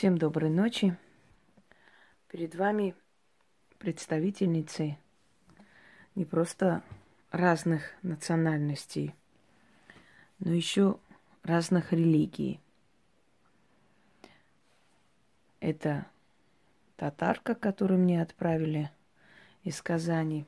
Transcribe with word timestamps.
Всем 0.00 0.16
доброй 0.16 0.48
ночи. 0.48 0.96
Перед 2.28 2.54
вами 2.54 2.94
представительницы 3.76 4.96
не 6.14 6.24
просто 6.24 6.82
разных 7.30 7.82
национальностей, 8.00 9.14
но 10.38 10.54
еще 10.54 10.98
разных 11.42 11.92
религий. 11.92 12.60
Это 15.60 16.06
татарка, 16.96 17.54
которую 17.54 18.00
мне 18.00 18.22
отправили 18.22 18.90
из 19.64 19.82
Казани, 19.82 20.46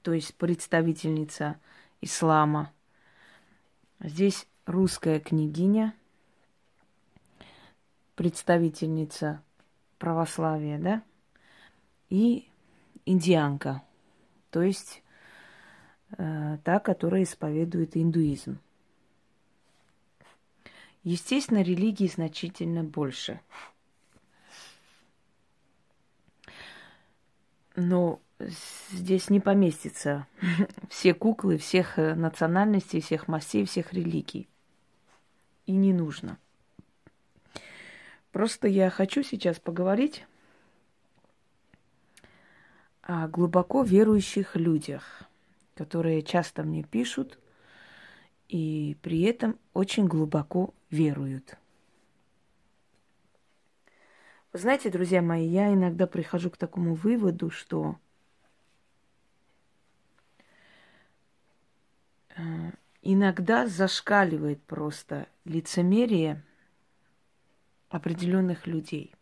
то 0.00 0.14
есть 0.14 0.34
представительница 0.36 1.60
ислама. 2.00 2.72
Здесь 3.98 4.48
русская 4.64 5.20
княгиня, 5.20 5.94
представительница 8.20 9.42
православия, 9.96 10.78
да, 10.78 11.02
и 12.10 12.50
индианка, 13.06 13.82
то 14.50 14.60
есть 14.60 15.02
э, 16.18 16.58
та, 16.62 16.80
которая 16.80 17.22
исповедует 17.22 17.96
индуизм. 17.96 18.58
Естественно, 21.02 21.62
религии 21.62 22.08
значительно 22.08 22.84
больше. 22.84 23.40
Но 27.74 28.20
здесь 28.92 29.30
не 29.30 29.40
поместится 29.40 30.26
все 30.90 31.14
куклы 31.14 31.56
всех 31.56 31.98
э, 31.98 32.14
национальностей, 32.14 33.00
всех 33.00 33.28
мастей, 33.28 33.64
всех 33.64 33.94
религий. 33.94 34.46
И 35.64 35.72
не 35.72 35.94
нужно. 35.94 36.38
Просто 38.32 38.68
я 38.68 38.90
хочу 38.90 39.22
сейчас 39.22 39.58
поговорить 39.58 40.24
о 43.02 43.26
глубоко 43.26 43.82
верующих 43.82 44.54
людях, 44.54 45.24
которые 45.74 46.22
часто 46.22 46.62
мне 46.62 46.84
пишут 46.84 47.38
и 48.48 48.96
при 49.02 49.22
этом 49.22 49.58
очень 49.74 50.06
глубоко 50.06 50.74
веруют. 50.90 51.56
Вы 54.52 54.58
знаете, 54.58 54.90
друзья 54.90 55.22
мои, 55.22 55.46
я 55.46 55.72
иногда 55.72 56.06
прихожу 56.06 56.50
к 56.50 56.56
такому 56.56 56.94
выводу, 56.94 57.50
что 57.50 57.96
э, 62.36 62.42
иногда 63.02 63.66
зашкаливает 63.68 64.60
просто 64.64 65.28
лицемерие 65.44 66.44
определенных 67.90 68.66
людей. 68.66 69.14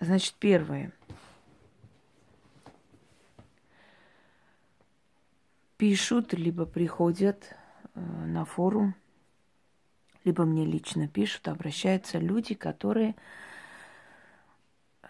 Значит, 0.00 0.34
первое. 0.38 0.92
Пишут, 5.76 6.32
либо 6.32 6.66
приходят 6.66 7.54
э, 7.94 8.00
на 8.00 8.44
форум– 8.44 8.94
либо 10.26 10.44
мне 10.44 10.66
лично 10.66 11.06
пишут, 11.06 11.46
обращаются 11.46 12.18
люди, 12.18 12.54
которые 12.54 13.14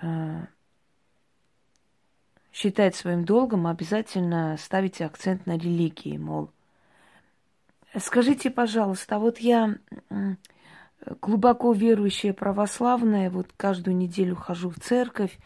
э, 0.03 0.45
считают 2.53 2.95
своим 2.95 3.25
долгом 3.25 3.67
обязательно 3.67 4.59
ставить 4.59 5.01
акцент 5.01 5.47
на 5.47 5.57
религии, 5.57 6.19
мол, 6.19 6.51
скажите, 7.99 8.51
пожалуйста, 8.51 9.17
а 9.17 9.19
вот 9.19 9.39
я 9.39 9.79
глубоко 11.21 11.73
верующая 11.73 12.33
православная, 12.33 13.31
вот 13.31 13.49
каждую 13.57 13.97
неделю 13.97 14.37
хожу 14.37 14.71
в 14.71 14.81
церковь, 14.81 15.39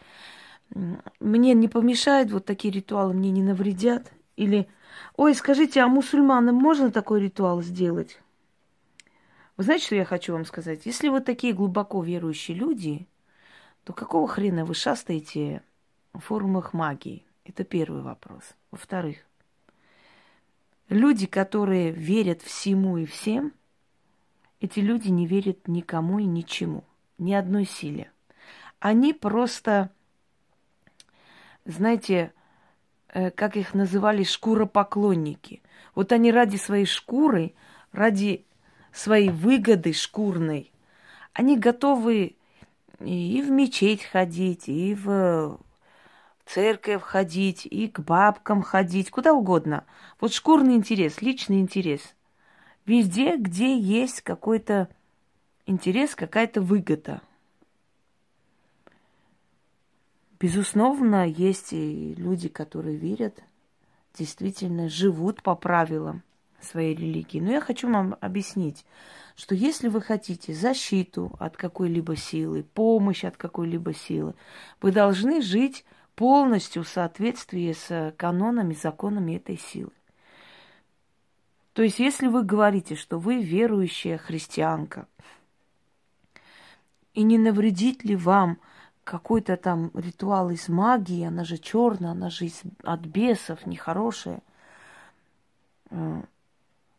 мне 1.19 1.53
не 1.53 1.67
помешают 1.67 2.31
вот 2.31 2.45
такие 2.45 2.73
ритуалы, 2.73 3.13
мне 3.13 3.31
не 3.31 3.43
навредят? 3.43 4.11
Или, 4.37 4.67
ой, 5.17 5.35
скажите, 5.35 5.81
а 5.81 5.87
мусульманам 5.87 6.55
можно 6.55 6.91
такой 6.91 7.21
ритуал 7.21 7.61
сделать? 7.61 8.21
Вы 9.57 9.63
знаете, 9.63 9.85
что 9.85 9.95
я 9.95 10.05
хочу 10.05 10.33
вам 10.33 10.45
сказать? 10.45 10.85
Если 10.85 11.09
вы 11.09 11.19
такие 11.19 11.53
глубоко 11.53 12.01
верующие 12.01 12.57
люди, 12.57 13.07
то 13.83 13.93
какого 13.93 14.27
хрена 14.27 14.65
вы 14.65 14.73
шастаете 14.73 15.61
в 16.13 16.19
форумах 16.19 16.73
магии? 16.73 17.25
Это 17.45 17.63
первый 17.63 18.01
вопрос. 18.01 18.43
Во-вторых, 18.71 19.17
люди, 20.89 21.27
которые 21.27 21.91
верят 21.91 22.41
всему 22.41 22.97
и 22.97 23.05
всем, 23.05 23.53
эти 24.61 24.79
люди 24.79 25.09
не 25.09 25.25
верят 25.25 25.67
никому 25.67 26.19
и 26.19 26.25
ничему, 26.25 26.83
ни 27.17 27.33
одной 27.33 27.65
силе. 27.65 28.11
Они 28.79 29.11
просто, 29.11 29.89
знаете, 31.65 32.31
э, 33.09 33.31
как 33.31 33.57
их 33.57 33.73
называли, 33.73 34.23
шкуропоклонники. 34.23 35.61
Вот 35.95 36.11
они 36.11 36.31
ради 36.31 36.57
своей 36.57 36.85
шкуры, 36.85 37.53
ради 37.91 38.45
своей 38.93 39.29
выгоды 39.29 39.93
шкурной, 39.93 40.71
они 41.33 41.57
готовы 41.57 42.35
и 42.99 43.41
в 43.41 43.49
мечеть 43.49 44.03
ходить, 44.03 44.69
и 44.69 44.93
в 44.93 45.59
церковь 46.45 47.01
ходить, 47.01 47.65
и 47.65 47.87
к 47.87 47.99
бабкам 47.99 48.61
ходить, 48.61 49.09
куда 49.09 49.33
угодно. 49.33 49.85
Вот 50.19 50.33
шкурный 50.33 50.75
интерес, 50.75 51.21
личный 51.21 51.59
интерес. 51.59 52.01
Везде, 52.85 53.37
где 53.37 53.77
есть 53.77 54.21
какой-то 54.21 54.89
интерес, 55.65 56.15
какая-то 56.15 56.61
выгода. 56.61 57.21
Безусловно, 60.39 61.27
есть 61.27 61.71
и 61.71 62.15
люди, 62.15 62.49
которые 62.49 62.97
верят, 62.97 63.43
действительно 64.15 64.89
живут 64.89 65.43
по 65.43 65.55
правилам 65.55 66.23
своей 66.59 66.95
религии. 66.95 67.39
Но 67.39 67.51
я 67.51 67.61
хочу 67.61 67.91
вам 67.91 68.15
объяснить, 68.19 68.85
что 69.35 69.53
если 69.53 69.87
вы 69.87 70.01
хотите 70.01 70.53
защиту 70.53 71.31
от 71.39 71.57
какой-либо 71.57 72.15
силы, 72.15 72.63
помощь 72.63 73.23
от 73.23 73.37
какой-либо 73.37 73.93
силы, 73.93 74.33
вы 74.81 74.91
должны 74.91 75.41
жить 75.41 75.85
полностью 76.15 76.83
в 76.83 76.87
соответствии 76.87 77.71
с 77.71 78.13
канонами, 78.17 78.73
законами 78.73 79.35
этой 79.35 79.57
силы. 79.57 79.91
То 81.73 81.83
есть, 81.83 81.99
если 81.99 82.27
вы 82.27 82.43
говорите, 82.43 82.95
что 82.95 83.17
вы 83.17 83.41
верующая 83.41 84.17
христианка, 84.17 85.07
и 87.13 87.23
не 87.23 87.37
навредит 87.37 88.03
ли 88.03 88.15
вам 88.15 88.57
какой-то 89.03 89.57
там 89.57 89.91
ритуал 89.93 90.49
из 90.49 90.69
магии, 90.69 91.25
она 91.25 91.43
же 91.43 91.57
черная, 91.57 92.11
она 92.11 92.29
же 92.29 92.49
от 92.83 93.01
бесов, 93.01 93.65
нехорошая, 93.65 94.41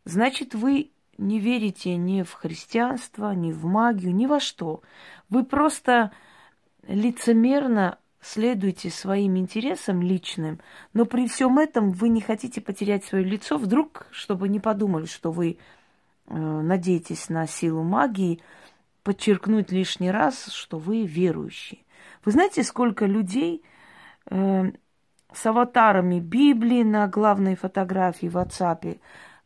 значит, 0.04 0.54
вы 0.54 0.90
не 1.18 1.38
верите 1.38 1.96
ни 1.96 2.22
в 2.22 2.32
христианство, 2.32 3.32
ни 3.32 3.52
в 3.52 3.64
магию, 3.66 4.14
ни 4.14 4.26
во 4.26 4.40
что. 4.40 4.82
Вы 5.28 5.44
просто 5.44 6.12
лицемерно 6.86 7.98
следуете 8.22 8.88
своим 8.88 9.36
интересам 9.36 10.00
личным, 10.00 10.60
но 10.94 11.04
при 11.04 11.26
всем 11.26 11.58
этом 11.58 11.90
вы 11.90 12.08
не 12.08 12.20
хотите 12.20 12.60
потерять 12.60 13.04
свое 13.04 13.24
лицо, 13.24 13.58
вдруг, 13.58 14.06
чтобы 14.12 14.48
не 14.48 14.60
подумали, 14.60 15.06
что 15.06 15.32
вы 15.32 15.58
э, 16.28 16.34
надеетесь 16.34 17.28
на 17.28 17.46
силу 17.48 17.82
магии, 17.82 18.40
подчеркнуть 19.02 19.72
лишний 19.72 20.12
раз, 20.12 20.46
что 20.52 20.78
вы 20.78 21.04
верующие. 21.04 21.80
Вы 22.24 22.30
знаете, 22.30 22.62
сколько 22.62 23.06
людей 23.06 23.64
э, 24.30 24.70
с 25.32 25.46
аватарами 25.46 26.20
Библии 26.20 26.84
на 26.84 27.08
главной 27.08 27.56
фотографии 27.56 28.28
в 28.28 28.36
WhatsApp 28.36 29.00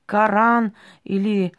Коран 0.05 0.75
или 1.03 1.55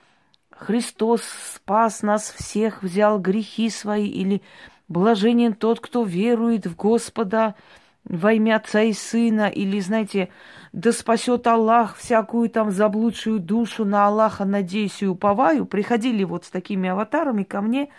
Христос 0.51 1.23
спас 1.55 2.03
нас 2.03 2.31
всех, 2.31 2.83
взял 2.83 3.19
грехи 3.19 3.69
свои, 3.71 4.07
или 4.07 4.43
блаженен 4.87 5.53
тот, 5.53 5.79
кто 5.79 6.03
верует 6.03 6.65
в 6.65 6.75
Господа 6.75 7.55
во 8.03 8.33
имя 8.33 8.55
Отца 8.55 8.81
и 8.81 8.93
Сына, 8.93 9.49
или, 9.49 9.79
знаете, 9.79 10.29
да 10.71 10.91
спасет 10.91 11.45
Аллах 11.47 11.97
всякую 11.97 12.49
там 12.49 12.71
заблудшую 12.71 13.39
душу, 13.39 13.83
на 13.83 14.07
Аллаха 14.07 14.45
надеюсь 14.45 15.01
и 15.01 15.07
уповаю, 15.07 15.65
приходили 15.65 16.23
вот 16.23 16.45
с 16.45 16.49
такими 16.49 16.89
аватарами 16.89 17.43
ко 17.43 17.61
мне, 17.61 17.89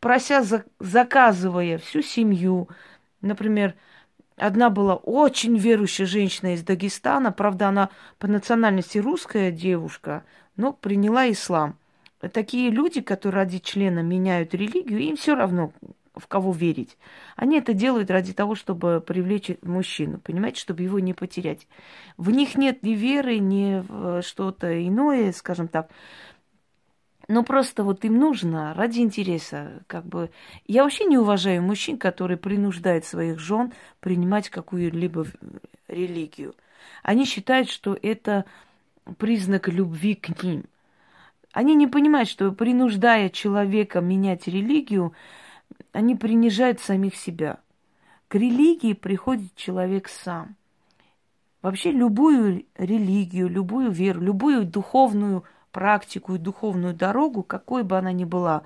прося, 0.00 0.42
заказывая 0.80 1.78
всю 1.78 2.02
семью, 2.02 2.68
например, 3.20 3.74
Одна 4.36 4.68
была 4.68 4.96
очень 4.96 5.56
верующая 5.56 6.04
женщина 6.04 6.52
из 6.52 6.62
Дагестана, 6.62 7.32
правда, 7.32 7.68
она 7.68 7.88
по 8.18 8.26
национальности 8.26 8.98
русская 8.98 9.50
девушка, 9.50 10.24
но 10.56 10.74
приняла 10.74 11.30
ислам. 11.30 11.78
Такие 12.32 12.70
люди, 12.70 13.00
которые 13.00 13.44
ради 13.44 13.60
члена 13.60 14.00
меняют 14.00 14.52
религию, 14.52 15.00
им 15.00 15.16
все 15.16 15.34
равно, 15.34 15.72
в 16.16 16.26
кого 16.26 16.52
верить. 16.52 16.96
Они 17.36 17.58
это 17.58 17.74
делают 17.74 18.10
ради 18.10 18.32
того, 18.32 18.54
чтобы 18.54 19.00
привлечь 19.00 19.50
мужчину, 19.62 20.18
понимаете, 20.18 20.60
чтобы 20.60 20.82
его 20.82 20.98
не 20.98 21.14
потерять. 21.14 21.68
В 22.16 22.30
них 22.30 22.56
нет 22.56 22.82
ни 22.82 22.94
веры, 22.94 23.38
ни 23.38 23.82
что-то 24.22 24.86
иное, 24.86 25.32
скажем 25.32 25.68
так. 25.68 25.90
Ну, 27.28 27.42
просто 27.42 27.82
вот 27.82 28.04
им 28.04 28.18
нужно 28.18 28.72
ради 28.74 29.00
интереса, 29.00 29.82
как 29.88 30.06
бы. 30.06 30.30
Я 30.66 30.84
вообще 30.84 31.04
не 31.06 31.18
уважаю 31.18 31.60
мужчин, 31.62 31.98
которые 31.98 32.38
принуждают 32.38 33.04
своих 33.04 33.40
жен 33.40 33.72
принимать 34.00 34.48
какую-либо 34.48 35.26
религию. 35.88 36.54
Они 37.02 37.24
считают, 37.24 37.68
что 37.68 37.98
это 38.00 38.44
признак 39.18 39.68
любви 39.68 40.14
к 40.14 40.42
ним. 40.42 40.64
Они 41.52 41.74
не 41.74 41.86
понимают, 41.86 42.28
что 42.28 42.52
принуждая 42.52 43.28
человека 43.28 44.00
менять 44.00 44.46
религию, 44.46 45.12
они 45.92 46.14
принижают 46.14 46.80
самих 46.80 47.16
себя. 47.16 47.58
К 48.28 48.34
религии 48.34 48.92
приходит 48.92 49.54
человек 49.54 50.08
сам. 50.08 50.56
Вообще 51.62 51.90
любую 51.90 52.64
религию, 52.76 53.48
любую 53.48 53.90
веру, 53.90 54.20
любую 54.20 54.64
духовную 54.64 55.44
практику 55.72 56.34
и 56.34 56.38
духовную 56.38 56.94
дорогу, 56.94 57.42
какой 57.42 57.82
бы 57.82 57.98
она 57.98 58.12
ни 58.12 58.24
была, 58.24 58.62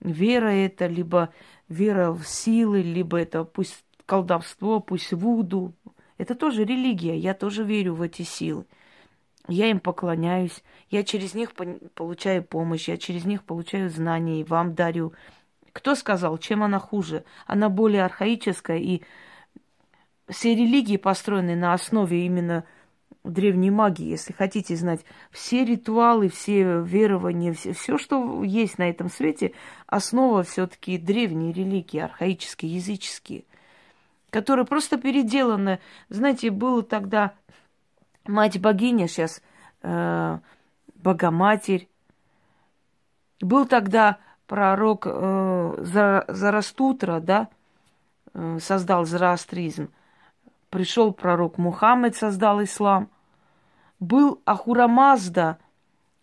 вера 0.00 0.48
это, 0.48 0.86
либо 0.86 1.30
вера 1.68 2.12
в 2.12 2.24
силы, 2.24 2.82
либо 2.82 3.18
это 3.18 3.44
пусть 3.44 3.84
колдовство, 4.06 4.80
пусть 4.80 5.12
вуду, 5.12 5.72
это 6.16 6.34
тоже 6.34 6.64
религия, 6.64 7.16
я 7.16 7.34
тоже 7.34 7.64
верю 7.64 7.94
в 7.94 8.02
эти 8.02 8.22
силы. 8.22 8.64
Я 9.46 9.70
им 9.70 9.80
поклоняюсь, 9.80 10.62
я 10.90 11.04
через 11.04 11.34
них 11.34 11.52
получаю 11.54 12.42
помощь, 12.42 12.88
я 12.88 12.98
через 12.98 13.24
них 13.24 13.44
получаю 13.44 13.88
знания 13.88 14.40
и 14.40 14.44
вам 14.44 14.74
дарю. 14.74 15.14
Кто 15.78 15.94
сказал, 15.94 16.38
чем 16.38 16.64
она 16.64 16.80
хуже? 16.80 17.22
Она 17.46 17.68
более 17.68 18.04
архаическая, 18.04 18.78
и 18.78 19.02
все 20.28 20.56
религии 20.56 20.96
построены 20.96 21.54
на 21.54 21.72
основе 21.72 22.26
именно 22.26 22.64
древней 23.22 23.70
магии, 23.70 24.06
если 24.06 24.32
хотите 24.32 24.74
знать. 24.74 25.04
Все 25.30 25.64
ритуалы, 25.64 26.30
все 26.30 26.82
верования, 26.82 27.52
все, 27.52 27.74
все, 27.74 27.96
что 27.96 28.42
есть 28.42 28.78
на 28.78 28.90
этом 28.90 29.08
свете, 29.08 29.52
основа 29.86 30.42
все-таки 30.42 30.98
древней 30.98 31.52
религии, 31.52 32.00
архаические, 32.00 32.74
языческие, 32.74 33.44
которые 34.30 34.66
просто 34.66 34.96
переделаны. 34.96 35.78
Знаете, 36.08 36.50
было 36.50 36.82
тогда 36.82 37.34
мать-богиня, 38.26 39.06
сейчас 39.06 39.40
э, 39.82 40.38
Богоматерь. 40.96 41.88
Был 43.40 43.64
тогда 43.64 44.18
пророк 44.48 45.06
э, 45.06 46.22
Зарастутра, 46.26 47.20
да, 47.20 47.48
э, 48.34 48.58
создал 48.60 49.04
зороастризм. 49.04 49.90
Пришел 50.70 51.12
пророк 51.12 51.58
Мухаммед, 51.58 52.16
создал 52.16 52.62
ислам. 52.64 53.08
Был 54.00 54.40
Ахурамазда, 54.44 55.58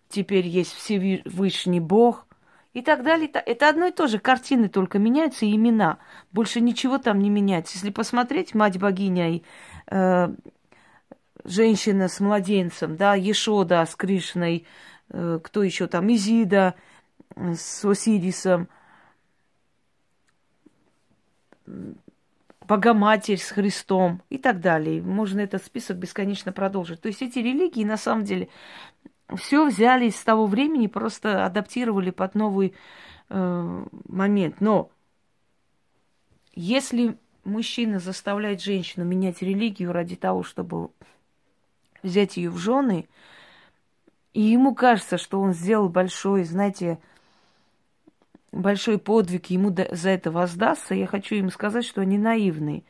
теперь 0.09 0.47
есть 0.47 0.73
Всевышний 0.73 1.79
Бог 1.79 2.25
и 2.73 2.81
так 2.81 3.03
далее. 3.03 3.29
Это 3.29 3.69
одно 3.69 3.87
и 3.87 3.91
то 3.91 4.07
же. 4.07 4.19
Картины 4.19 4.69
только 4.69 4.99
меняются 4.99 5.45
и 5.45 5.55
имена. 5.55 5.99
Больше 6.31 6.61
ничего 6.61 6.97
там 6.97 7.19
не 7.19 7.29
меняется. 7.29 7.75
Если 7.75 7.91
посмотреть, 7.91 8.55
мать 8.55 8.79
богиня 8.79 9.35
и 9.35 9.43
э, 9.87 10.29
женщина 11.43 12.07
с 12.07 12.19
младенцем, 12.19 12.97
да, 12.97 13.13
Ешода 13.15 13.85
с 13.85 13.95
Кришной, 13.95 14.65
э, 15.09 15.39
кто 15.43 15.63
еще 15.63 15.87
там, 15.87 16.11
Изида 16.11 16.75
с 17.35 17.85
Осирисом, 17.85 18.67
Богоматерь 22.67 23.37
с 23.37 23.51
Христом 23.51 24.21
и 24.29 24.37
так 24.37 24.59
далее. 24.59 25.01
Можно 25.01 25.41
этот 25.41 25.63
список 25.63 25.97
бесконечно 25.97 26.51
продолжить. 26.51 27.01
То 27.01 27.07
есть 27.07 27.21
эти 27.21 27.39
религии 27.39 27.83
на 27.83 27.97
самом 27.97 28.23
деле 28.23 28.49
все 29.35 29.67
взяли 29.67 30.09
с 30.09 30.23
того 30.23 30.45
времени, 30.47 30.87
просто 30.87 31.45
адаптировали 31.45 32.09
под 32.09 32.35
новый 32.35 32.73
э, 33.29 33.85
момент. 34.07 34.61
Но 34.61 34.89
если 36.53 37.17
мужчина 37.43 37.99
заставляет 37.99 38.61
женщину 38.61 39.05
менять 39.05 39.41
религию 39.41 39.91
ради 39.91 40.15
того, 40.15 40.43
чтобы 40.43 40.89
взять 42.01 42.37
ее 42.37 42.49
в 42.49 42.57
жены, 42.57 43.07
и 44.33 44.41
ему 44.41 44.75
кажется, 44.75 45.17
что 45.17 45.39
он 45.39 45.53
сделал 45.53 45.89
большой, 45.89 46.43
знаете, 46.43 46.99
большой 48.55 48.97
подвиг, 48.97 49.47
ему 49.47 49.75
за 49.91 50.09
это 50.09 50.31
воздастся, 50.31 50.95
я 50.95 51.07
хочу 51.07 51.35
им 51.35 51.49
сказать, 51.49 51.85
что 51.85 52.01
они 52.01 52.17
наивны. 52.17 52.85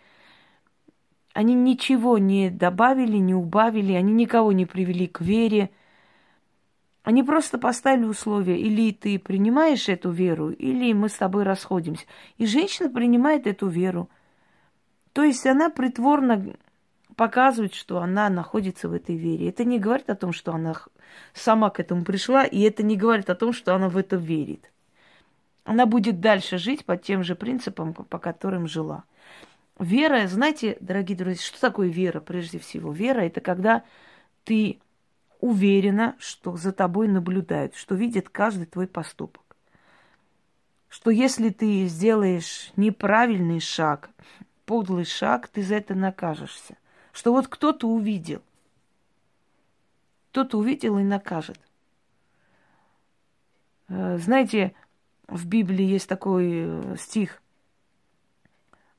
Они 1.34 1.54
ничего 1.54 2.18
не 2.18 2.50
добавили, 2.50 3.18
не 3.18 3.34
убавили, 3.34 3.94
они 3.94 4.14
никого 4.14 4.54
не 4.54 4.66
привели 4.66 5.08
к 5.08 5.20
вере. 5.20 5.70
Они 7.04 7.24
просто 7.24 7.58
поставили 7.58 8.06
условия. 8.06 8.58
Или 8.58 8.94
ты 8.94 9.20
принимаешь 9.20 9.90
эту 9.90 10.12
веру, 10.12 10.50
или 10.52 10.94
мы 10.94 11.10
с 11.10 11.16
тобой 11.16 11.44
расходимся. 11.44 12.06
И 12.38 12.46
женщина 12.46 12.90
принимает 12.90 13.48
эту 13.48 13.68
веру. 13.68 14.10
То 15.12 15.24
есть 15.24 15.46
она 15.46 15.70
притворно 15.70 16.56
показывает, 17.18 17.74
что 17.74 18.00
она 18.00 18.30
находится 18.30 18.88
в 18.88 18.94
этой 18.94 19.18
вере. 19.18 19.50
Это 19.50 19.66
не 19.66 19.78
говорит 19.78 20.10
о 20.10 20.16
том, 20.16 20.32
что 20.32 20.54
она 20.54 20.74
сама 21.34 21.70
к 21.70 21.80
этому 21.80 22.06
пришла, 22.06 22.46
и 22.46 22.62
это 22.62 22.82
не 22.82 22.96
говорит 22.96 23.30
о 23.30 23.36
том, 23.36 23.52
что 23.52 23.76
она 23.76 23.90
в 23.90 23.98
это 23.98 24.16
верит 24.16 24.72
она 25.66 25.88
будет 25.88 26.22
дальше 26.22 26.58
жить 26.58 26.86
по 26.86 26.96
тем 26.96 27.24
же 27.24 27.36
принципам, 27.36 27.94
по 27.94 28.20
которым 28.20 28.68
жила. 28.68 29.04
Вера, 29.78 30.28
знаете, 30.28 30.78
дорогие 30.80 31.18
друзья, 31.18 31.42
что 31.42 31.60
такое 31.60 31.90
вера 31.90 32.22
прежде 32.22 32.60
всего? 32.60 32.94
Вера– 32.94 33.20
это 33.22 33.42
когда 33.42 33.84
ты 34.46 34.80
уверена, 35.42 36.16
что 36.20 36.56
за 36.56 36.72
тобой 36.72 37.08
наблюдают, 37.08 37.76
что 37.76 37.96
видят 37.96 38.30
каждый 38.30 38.68
твой 38.68 38.88
поступок. 38.88 39.44
Что 40.88 41.10
если 41.10 41.50
ты 41.50 41.88
сделаешь 41.88 42.72
неправильный 42.78 43.60
шаг, 43.60 44.12
подлый 44.66 45.04
шаг, 45.04 45.48
ты 45.48 45.64
за 45.64 45.76
это 45.76 45.96
накажешься. 45.96 46.78
Что 47.12 47.34
вот 47.34 47.48
кто-то 47.48 47.88
увидел. 47.88 48.42
Кто-то 50.32 50.60
увидел 50.60 51.00
и 51.00 51.04
накажет. 51.04 51.60
Э, 53.88 54.18
знаете, 54.20 54.74
в 55.28 55.46
Библии 55.48 55.86
есть 55.86 56.08
такой 56.08 56.52
э, 56.52 56.96
стих. 57.00 57.42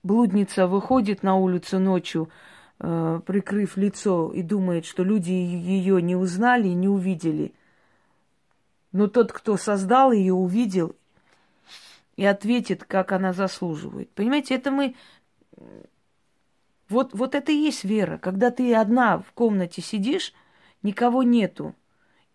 Блудница 0.02 0.66
выходит 0.66 1.22
на 1.22 1.36
улицу 1.36 1.78
ночью, 1.78 2.30
э, 2.78 3.20
прикрыв 3.26 3.76
лицо, 3.76 4.32
и 4.32 4.42
думает, 4.42 4.86
что 4.86 5.02
люди 5.04 5.30
ее 5.30 6.02
не 6.02 6.16
узнали 6.16 6.68
и 6.68 6.74
не 6.74 6.88
увидели. 6.88 7.54
Но 8.92 9.08
тот, 9.08 9.32
кто 9.32 9.56
создал 9.56 10.12
ее, 10.12 10.34
увидел 10.34 10.96
и 12.16 12.24
ответит, 12.24 12.84
как 12.84 13.12
она 13.12 13.32
заслуживает. 13.32 14.10
Понимаете, 14.10 14.54
это 14.54 14.70
мы... 14.70 14.94
Вот, 16.88 17.12
вот 17.12 17.34
это 17.34 17.52
и 17.52 17.56
есть 17.56 17.84
вера. 17.84 18.16
Когда 18.16 18.50
ты 18.50 18.74
одна 18.74 19.18
в 19.18 19.32
комнате 19.32 19.82
сидишь, 19.82 20.32
никого 20.82 21.22
нету. 21.24 21.74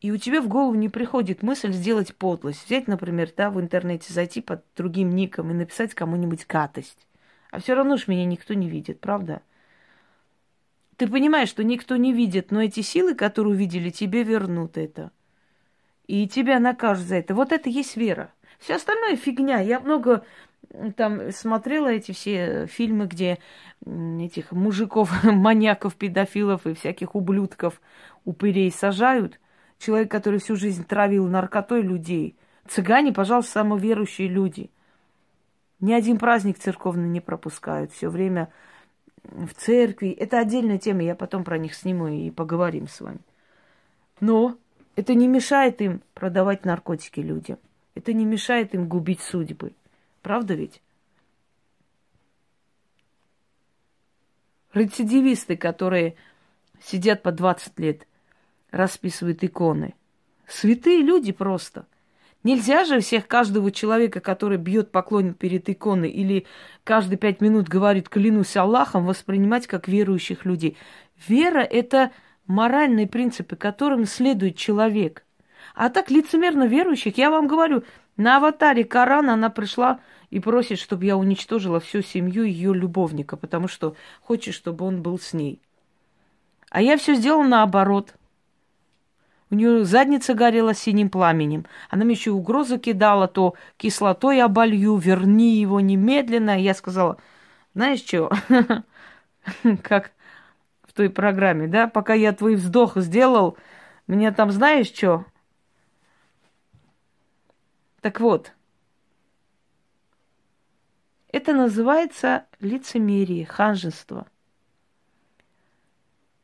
И 0.02 0.12
у 0.12 0.18
тебя 0.18 0.42
в 0.42 0.48
голову 0.48 0.74
не 0.74 0.90
приходит 0.90 1.44
мысль 1.44 1.72
сделать 1.72 2.16
подлость. 2.16 2.66
Взять, 2.66 2.88
например, 2.88 3.30
да, 3.38 3.52
в 3.52 3.62
интернете, 3.62 4.12
зайти 4.12 4.42
под 4.42 4.66
другим 4.76 5.12
ником 5.16 5.52
и 5.52 5.54
написать 5.54 5.94
кому-нибудь 5.94 6.48
гадость. 6.48 7.08
А 7.52 7.60
все 7.60 7.76
равно 7.76 7.98
ж 7.98 8.08
меня 8.08 8.26
никто 8.26 8.56
не 8.56 8.68
видит, 8.68 9.00
правда? 9.00 9.44
Ты 10.98 11.08
понимаешь, 11.08 11.50
что 11.50 11.64
никто 11.64 11.98
не 11.98 12.14
видит, 12.14 12.50
но 12.50 12.64
эти 12.64 12.80
силы, 12.82 13.14
которые 13.14 13.54
увидели, 13.54 13.92
тебе 13.92 14.24
вернут 14.24 14.76
это. 14.76 15.12
И 16.08 16.28
тебя 16.28 16.60
накажут 16.60 17.06
за 17.06 17.18
это. 17.18 17.36
Вот 17.36 17.52
это 17.52 17.70
есть 17.70 17.96
вера. 17.96 18.34
Все 18.58 18.76
остальное 18.76 19.16
фигня. 19.16 19.60
Я 19.60 19.80
много 19.80 20.26
там 20.96 21.32
смотрела 21.32 21.90
эти 21.90 22.12
все 22.12 22.66
фильмы, 22.66 23.06
где 23.06 23.38
этих 23.86 24.52
мужиков, 24.52 25.12
маньяков, 25.24 25.94
педофилов 25.94 26.66
и 26.66 26.74
всяких 26.74 27.14
ублюдков, 27.14 27.80
упырей 28.26 28.72
сажают– 28.72 29.40
человек, 29.82 30.12
который 30.12 30.40
всю 30.40 30.56
жизнь 30.56 30.86
травил 30.86 31.28
наркотой 31.28 31.82
людей. 31.82 32.36
Цыгане, 32.68 33.12
пожалуйста, 33.12 33.52
самоверующие 33.52 34.28
люди. 34.28 34.70
Ни 35.80 35.94
один 35.94 36.20
праздник 36.20 36.60
церковный 36.60 37.10
не 37.10 37.20
пропускают. 37.20 37.92
Все 37.92 38.10
время 38.10 38.52
в 39.24 39.54
церкви. 39.56 40.10
Это 40.10 40.40
отдельная 40.40 40.78
тема, 40.78 41.02
я 41.02 41.16
потом 41.16 41.44
про 41.44 41.58
них 41.58 41.74
сниму 41.74 42.08
и 42.08 42.30
поговорим 42.30 42.88
с 42.88 43.02
вами. 43.02 43.20
Но 44.20 44.58
это 44.96 45.16
не 45.16 45.28
мешает 45.28 45.82
им 45.82 46.02
продавать 46.14 46.64
наркотики 46.66 47.20
людям. 47.20 47.58
Это 47.96 48.14
не 48.14 48.26
мешает 48.26 48.76
им 48.76 48.88
губить 48.88 49.22
судьбы. 49.22 49.74
Правда 50.22 50.54
ведь? 50.54 50.82
Рецидивисты, 54.74 55.58
которые 55.58 56.16
сидят 56.80 57.24
по 57.24 57.32
20 57.32 57.80
лет, 57.80 58.08
расписывают 58.72 59.44
иконы. 59.44 59.94
Святые 60.48 61.02
люди 61.02 61.32
просто. 61.32 61.86
Нельзя 62.44 62.86
же 62.86 63.00
всех, 63.02 63.28
каждого 63.28 63.72
человека, 63.72 64.20
который 64.20 64.58
бьет 64.58 64.92
поклон 64.92 65.36
перед 65.36 65.70
иконой 65.70 66.10
или 66.10 66.48
каждые 66.84 67.20
пять 67.20 67.40
минут 67.40 67.68
говорит 67.68 68.10
«клянусь 68.10 68.58
Аллахом», 68.58 69.06
воспринимать 69.06 69.68
как 69.68 69.88
верующих 69.88 70.44
людей. 70.44 70.76
Вера– 71.28 71.60
это 71.60 72.12
моральные 72.48 73.08
принципы, 73.08 73.56
которым 73.56 74.06
следует 74.06 74.58
человек. 74.58 75.24
А 75.76 75.90
так 75.90 76.10
лицемерно 76.10 76.66
верующих, 76.66 77.18
я 77.18 77.30
вам 77.30 77.48
говорю, 77.48 77.84
на 78.18 78.38
аватаре 78.38 78.84
Корана 78.84 79.34
она 79.34 79.50
пришла 79.50 80.00
и 80.32 80.40
просит, 80.40 80.80
чтобы 80.80 81.06
я 81.06 81.18
уничтожила 81.18 81.80
всю 81.80 82.02
семью 82.02 82.44
ее 82.44 82.74
любовника, 82.74 83.38
потому 83.38 83.68
что 83.68 83.96
хочет, 84.22 84.56
чтобы 84.56 84.86
он 84.86 85.04
был 85.04 85.20
с 85.20 85.34
ней. 85.34 85.62
А 86.72 86.82
я 86.82 86.98
все 86.98 87.14
сделала 87.14 87.44
наоборот. 87.44 88.16
У 89.52 89.56
нее 89.56 89.84
задница 89.84 90.34
горела 90.34 90.74
синим 90.74 91.10
пламенем. 91.10 91.66
Она 91.90 92.06
мне 92.06 92.14
еще 92.14 92.32
угрозы 92.32 92.80
кидала, 92.80 93.28
то 93.28 93.56
кислотой 93.76 94.42
оболью, 94.42 94.96
верни 94.96 95.58
его 95.58 95.82
немедленно. 95.82 96.58
Я 96.58 96.74
сказала, 96.74 97.18
знаешь 97.74 98.00
что, 98.00 98.32
как 99.84 100.14
в 100.84 100.94
той 100.94 101.10
программе, 101.10 101.68
да, 101.68 101.88
пока 101.88 102.14
я 102.14 102.32
твой 102.32 102.56
вздох 102.56 102.96
сделал, 102.96 103.58
мне 104.08 104.32
там 104.32 104.52
знаешь 104.52 104.88
что? 104.88 105.26
Так 108.00 108.22
вот, 108.22 108.54
это 111.28 111.52
называется 111.52 112.46
лицемерие, 112.62 113.46
ханжество. 113.46 114.28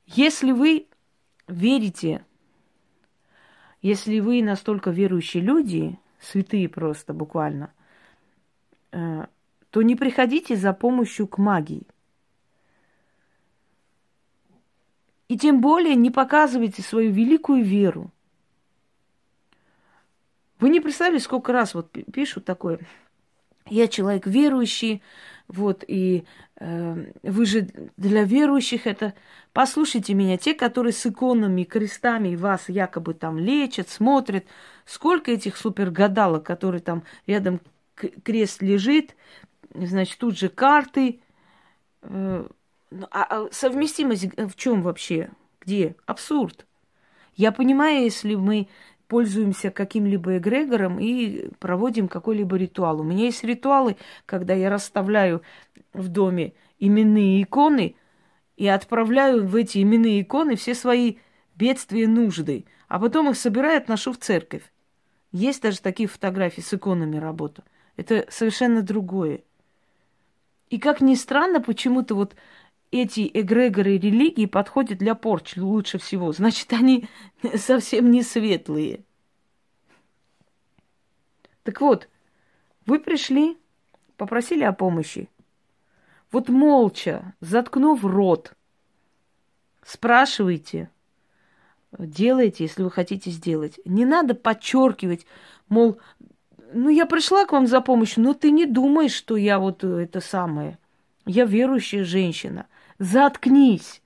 Если 0.05 0.51
вы 0.51 0.87
верите 1.47 2.25
если 3.81 4.19
вы 4.19 4.41
настолько 4.41 4.89
верующие 4.89 5.43
люди, 5.43 5.97
святые 6.19 6.67
просто 6.67 7.13
буквально, 7.13 7.71
э, 8.91 9.25
то 9.69 9.81
не 9.81 9.95
приходите 9.95 10.55
за 10.55 10.73
помощью 10.73 11.27
к 11.27 11.37
магии. 11.37 11.83
И 15.27 15.37
тем 15.37 15.61
более 15.61 15.95
не 15.95 16.09
показывайте 16.09 16.81
свою 16.81 17.11
великую 17.11 17.63
веру. 17.63 18.11
Вы 20.59 20.69
не 20.69 20.79
представили, 20.79 21.19
сколько 21.19 21.51
раз 21.51 21.73
вот 21.73 21.91
пишут 21.91 22.45
такое. 22.45 22.79
Я 23.65 23.87
человек 23.87 24.25
верующий, 24.25 25.03
вот, 25.47 25.83
и 25.87 26.25
э, 26.57 27.05
вы 27.23 27.45
же 27.45 27.69
для 27.95 28.23
верующих 28.23 28.85
это... 28.87 29.13
Послушайте 29.53 30.13
меня, 30.13 30.37
те, 30.37 30.53
которые 30.53 30.93
с 30.93 31.05
иконами, 31.05 31.63
крестами 31.63 32.35
вас 32.35 32.69
якобы 32.69 33.13
там 33.13 33.39
лечат, 33.39 33.89
смотрят, 33.89 34.45
сколько 34.85 35.31
этих 35.31 35.57
супергадалок, 35.57 36.43
которые 36.43 36.81
там 36.81 37.03
рядом 37.25 37.61
крест 37.95 38.61
лежит, 38.61 39.15
значит, 39.73 40.19
тут 40.19 40.37
же 40.37 40.49
карты. 40.49 41.21
Э, 42.03 42.47
ну, 42.91 43.07
а, 43.11 43.23
а 43.23 43.47
совместимость 43.51 44.27
в 44.37 44.55
чем 44.55 44.81
вообще? 44.81 45.29
Где? 45.61 45.95
Абсурд. 46.05 46.65
Я 47.35 47.51
понимаю, 47.51 48.03
если 48.03 48.35
мы 48.35 48.67
пользуемся 49.07 49.71
каким-либо 49.71 50.37
эгрегором 50.37 50.99
и 50.99 51.49
проводим 51.59 52.07
какой-либо 52.07 52.57
ритуал. 52.57 53.01
У 53.01 53.03
меня 53.03 53.25
есть 53.25 53.43
ритуалы, 53.43 53.97
когда 54.25 54.53
я 54.53 54.69
расставляю 54.69 55.41
в 55.93 56.09
доме 56.09 56.53
именные 56.79 57.43
иконы 57.43 57.95
и 58.55 58.67
отправляю 58.67 59.47
в 59.47 59.55
эти 59.55 59.81
именные 59.81 60.21
иконы 60.21 60.55
все 60.55 60.75
свои 60.75 61.17
бедствия 61.55 62.07
нужды, 62.07 62.65
а 62.87 62.99
потом 62.99 63.29
их 63.29 63.37
собираю 63.37 63.77
отношу 63.77 64.13
в 64.13 64.17
церковь. 64.17 64.63
Есть 65.31 65.61
даже 65.61 65.81
такие 65.81 66.07
фотографии 66.07 66.61
с 66.61 66.73
иконами 66.73 67.17
работа. 67.17 67.63
Это 67.95 68.25
совершенно 68.29 68.81
другое. 68.81 69.41
И 70.69 70.79
как 70.79 71.01
ни 71.01 71.15
странно, 71.15 71.61
почему-то 71.61 72.15
вот 72.15 72.35
эти 72.91 73.29
эгрегоры 73.33 73.97
религии 73.97 74.45
подходят 74.45 74.97
для 74.97 75.15
порчи 75.15 75.59
лучше 75.59 75.97
всего. 75.97 76.31
Значит, 76.31 76.71
они 76.73 77.07
совсем 77.55 78.11
не 78.11 78.23
светлые. 78.23 79.01
Так 81.63 81.81
вот, 81.81 82.07
вы 82.85 82.99
пришли, 82.99 83.57
попросили 84.15 84.63
о 84.63 84.71
помощи. 84.71 85.29
Вот 86.31 86.49
молча, 86.49 87.33
заткнув 87.41 88.03
рот, 88.03 88.53
спрашивайте, 89.85 90.89
делайте, 91.97 92.65
если 92.65 92.83
вы 92.83 92.91
хотите 92.91 93.31
сделать. 93.31 93.79
Не 93.85 94.05
надо 94.05 94.33
подчеркивать, 94.35 95.25
мол, 95.69 95.99
ну 96.73 96.89
я 96.89 97.05
пришла 97.05 97.45
к 97.45 97.51
вам 97.51 97.67
за 97.67 97.81
помощью, 97.81 98.23
но 98.23 98.33
ты 98.33 98.51
не 98.51 98.65
думаешь, 98.65 99.13
что 99.13 99.35
я 99.35 99.59
вот 99.59 99.83
это 99.83 100.19
самое. 100.21 100.77
Я 101.27 101.45
верующая 101.45 102.03
женщина. 102.03 102.67
Заткнись. 102.99 104.01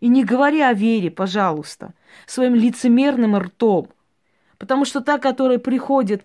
И 0.00 0.08
не 0.08 0.24
говори 0.24 0.60
о 0.60 0.72
вере, 0.72 1.10
пожалуйста, 1.10 1.92
своим 2.26 2.54
лицемерным 2.54 3.36
ртом. 3.36 3.88
Потому 4.58 4.84
что 4.84 5.00
та, 5.00 5.18
которая 5.18 5.58
приходит 5.58 6.24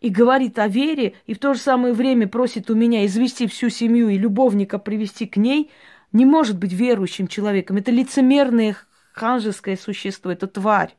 и 0.00 0.10
говорит 0.10 0.58
о 0.58 0.68
вере, 0.68 1.14
и 1.26 1.34
в 1.34 1.38
то 1.38 1.54
же 1.54 1.60
самое 1.60 1.94
время 1.94 2.28
просит 2.28 2.70
у 2.70 2.74
меня 2.74 3.06
извести 3.06 3.46
всю 3.46 3.70
семью 3.70 4.08
и 4.08 4.18
любовника 4.18 4.78
привести 4.78 5.26
к 5.26 5.36
ней, 5.36 5.70
не 6.12 6.26
может 6.26 6.58
быть 6.58 6.72
верующим 6.72 7.26
человеком. 7.26 7.78
Это 7.78 7.90
лицемерное 7.90 8.76
ханжеское 9.12 9.76
существо, 9.76 10.30
это 10.30 10.46
тварь. 10.46 10.94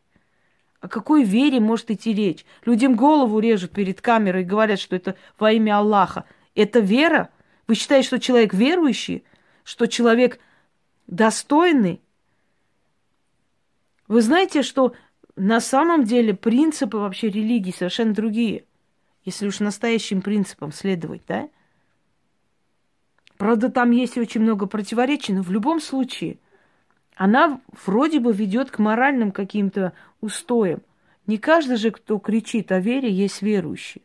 О 0.81 0.87
какой 0.87 1.23
вере 1.23 1.59
может 1.59 1.91
идти 1.91 2.13
речь? 2.13 2.45
Людям 2.65 2.95
голову 2.95 3.39
режут 3.39 3.71
перед 3.71 4.01
камерой 4.01 4.41
и 4.41 4.45
говорят, 4.45 4.79
что 4.79 4.95
это 4.95 5.15
во 5.37 5.51
имя 5.51 5.77
Аллаха. 5.77 6.25
Это 6.53 6.79
вера? 6.79 7.29
Вы 7.67 7.75
считаете, 7.75 8.07
что 8.07 8.19
человек 8.19 8.53
верующий? 8.53 9.23
что 9.65 9.87
человек 9.87 10.39
достойный. 11.07 12.01
Вы 14.07 14.21
знаете, 14.21 14.61
что 14.61 14.93
на 15.35 15.59
самом 15.59 16.05
деле 16.05 16.33
принципы 16.33 16.97
вообще 16.97 17.29
религии 17.29 17.71
совершенно 17.71 18.13
другие, 18.13 18.63
если 19.25 19.47
уж 19.47 19.59
настоящим 19.59 20.21
принципам 20.21 20.71
следовать, 20.71 21.23
да? 21.27 21.49
Правда, 23.37 23.69
там 23.69 23.91
есть 23.91 24.17
очень 24.17 24.41
много 24.41 24.67
противоречий, 24.67 25.33
но 25.33 25.41
в 25.41 25.51
любом 25.51 25.81
случае 25.81 26.37
она 27.15 27.59
вроде 27.85 28.19
бы 28.19 28.31
ведет 28.31 28.71
к 28.71 28.79
моральным 28.79 29.31
каким-то 29.31 29.93
устоям. 30.21 30.81
Не 31.25 31.37
каждый 31.37 31.77
же, 31.77 31.89
кто 31.89 32.19
кричит 32.19 32.71
о 32.71 32.79
вере, 32.79 33.11
есть 33.11 33.41
верующий. 33.41 34.04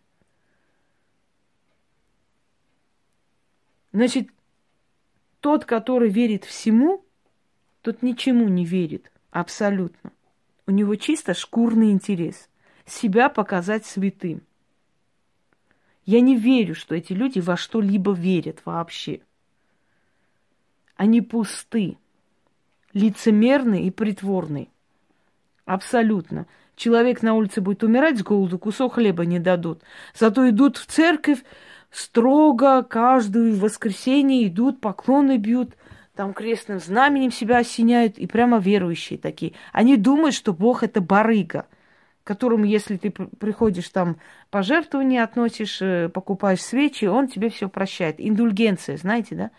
Значит, 3.93 4.29
тот, 5.41 5.65
который 5.65 6.11
верит 6.11 6.45
всему, 6.45 7.05
тот 7.83 8.03
ничему 8.03 8.49
не 8.49 8.65
верит. 8.65 9.11
Абсолютно. 9.31 10.13
У 10.67 10.71
него 10.71 10.95
чисто 10.97 11.35
шкурный 11.35 11.91
интерес. 11.91 12.49
Себя 12.87 13.29
показать 13.29 13.87
святым. 13.87 14.43
Я 16.05 16.21
не 16.21 16.37
верю, 16.37 16.75
что 16.75 16.95
эти 16.95 17.13
люди 17.13 17.41
во 17.41 17.57
что-либо 17.57 18.13
верят 18.13 18.63
вообще. 18.65 19.21
Они 20.97 21.21
пусты, 21.21 21.99
лицемерны 22.93 23.87
и 23.87 23.91
притворны. 23.91 24.69
Абсолютно. 25.65 26.47
Человек 26.75 27.23
на 27.23 27.35
улице 27.35 27.61
будет 27.61 27.83
умирать 27.83 28.19
с 28.19 28.23
голоду, 28.23 28.59
кусок 28.59 28.95
хлеба 28.95 29.25
не 29.25 29.39
дадут. 29.39 29.83
Зато 30.15 30.49
идут 30.49 30.79
в 30.79 30.87
церковь, 30.87 31.45
строго 31.91 32.83
каждое 32.83 33.55
воскресенье 33.55 34.47
идут, 34.47 34.81
поклоны 34.81 35.37
бьют, 35.37 35.77
там 36.15 36.35
крестным 36.35 36.79
знаменем 36.79 37.31
себя 37.33 37.59
осеняют, 37.59 38.19
и 38.19 38.27
прямо 38.27 38.59
верующие 38.59 39.19
такие. 39.19 39.55
Они 39.73 39.97
думают, 39.97 40.35
что 40.35 40.53
Бог 40.53 40.83
это 40.83 41.01
барыга, 41.01 41.67
которому, 42.25 42.65
если 42.65 42.97
ты 42.97 43.11
приходишь 43.11 43.89
там 43.89 44.19
пожертвования 44.51 45.25
относишь, 45.25 45.81
э, 45.81 46.09
покупаешь 46.09 46.63
свечи, 46.63 47.07
он 47.07 47.29
тебе 47.29 47.49
все 47.49 47.69
прощает. 47.69 48.17
Индульгенция, 48.19 48.97
знаете, 48.97 49.35
да? 49.35 49.51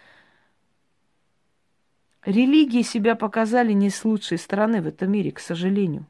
Религии 2.23 2.83
себя 2.83 3.15
показали 3.15 3.73
не 3.73 3.89
с 3.89 4.05
лучшей 4.05 4.38
стороны 4.38 4.81
в 4.81 4.88
этом 4.88 5.11
мире, 5.11 5.31
к 5.31 5.39
сожалению. 5.39 6.05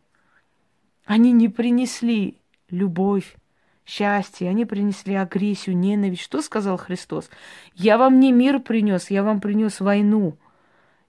Они 1.06 1.32
не 1.32 1.48
принесли 1.48 2.38
любовь, 2.70 3.38
счастье, 3.86 4.50
они 4.50 4.66
принесли 4.66 5.16
агрессию, 5.16 5.78
ненависть. 5.78 6.22
Что 6.22 6.42
сказал 6.42 6.78
Христос? 6.78 7.30
Я 7.74 7.98
вам 7.98 8.20
не 8.20 8.32
мир 8.32 8.60
принес, 8.60 9.10
я 9.10 9.24
вам 9.24 9.42
принес 9.42 9.80
войну. 9.80 10.38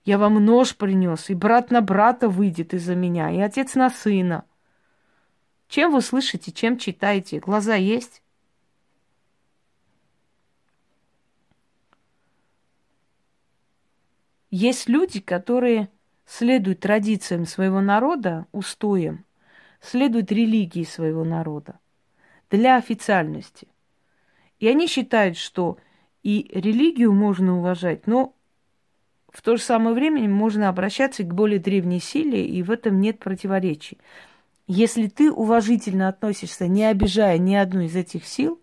Я 0.05 0.19
вам 0.19 0.45
нож 0.45 0.76
принес, 0.76 1.31
и 1.31 1.35
брат 1.35 1.71
на 1.71 1.81
брата 1.81 2.29
выйдет 2.29 2.75
из-за 2.75 2.97
меня, 2.97 3.31
и 3.31 3.38
отец 3.38 3.76
на 3.76 3.88
сына. 3.88 4.45
Чем 5.69 5.93
вы 5.93 6.00
слышите, 6.00 6.50
чем 6.50 6.76
читаете? 6.76 7.38
Глаза 7.38 7.76
есть? 7.76 8.21
Есть 14.50 14.88
люди, 14.88 15.21
которые 15.21 15.88
следуют 16.26 16.81
традициям 16.81 17.47
своего 17.47 17.81
народа, 17.81 18.47
устоям, 18.50 19.25
следуют 19.81 20.33
религии 20.33 20.85
своего 20.85 21.23
народа 21.25 21.79
для 22.52 22.76
официальности. 22.76 23.66
И 24.61 24.68
они 24.68 24.87
считают, 24.87 25.37
что 25.37 25.78
и 26.23 26.49
религию 26.52 27.12
можно 27.12 27.59
уважать, 27.59 28.06
но 28.06 28.35
в 29.30 29.40
то 29.42 29.56
же 29.56 29.62
самое 29.62 29.94
время 29.94 30.28
можно 30.28 30.68
обращаться 30.68 31.25
к 31.25 31.35
более 31.35 31.59
древней 31.59 31.99
силе, 31.99 32.47
и 32.47 32.62
в 32.62 32.71
этом 32.71 33.00
нет 33.00 33.18
противоречий. 33.18 33.99
Если 34.68 35.09
ты 35.09 35.32
уважительно 35.32 36.09
относишься, 36.09 36.68
не 36.68 36.85
обижая 36.85 37.38
ни 37.38 37.54
одну 37.54 37.80
из 37.80 37.97
этих 37.97 38.26
сил, 38.26 38.61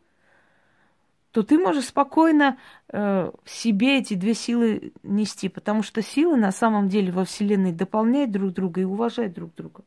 то 1.32 1.44
ты 1.44 1.58
можешь 1.58 1.86
спокойно 1.86 2.58
э, 2.88 3.32
себе 3.46 4.00
эти 4.00 4.14
две 4.14 4.34
силы 4.34 4.94
нести, 5.04 5.50
потому 5.50 5.84
что 5.84 6.02
силы 6.02 6.38
на 6.38 6.52
самом 6.52 6.88
деле 6.90 7.12
во 7.12 7.26
Вселенной 7.26 7.72
дополняют 7.72 8.32
друг 8.32 8.54
друга 8.54 8.82
и 8.82 8.86
уважают 8.86 9.34
друг 9.34 9.54
друга. 9.56 9.84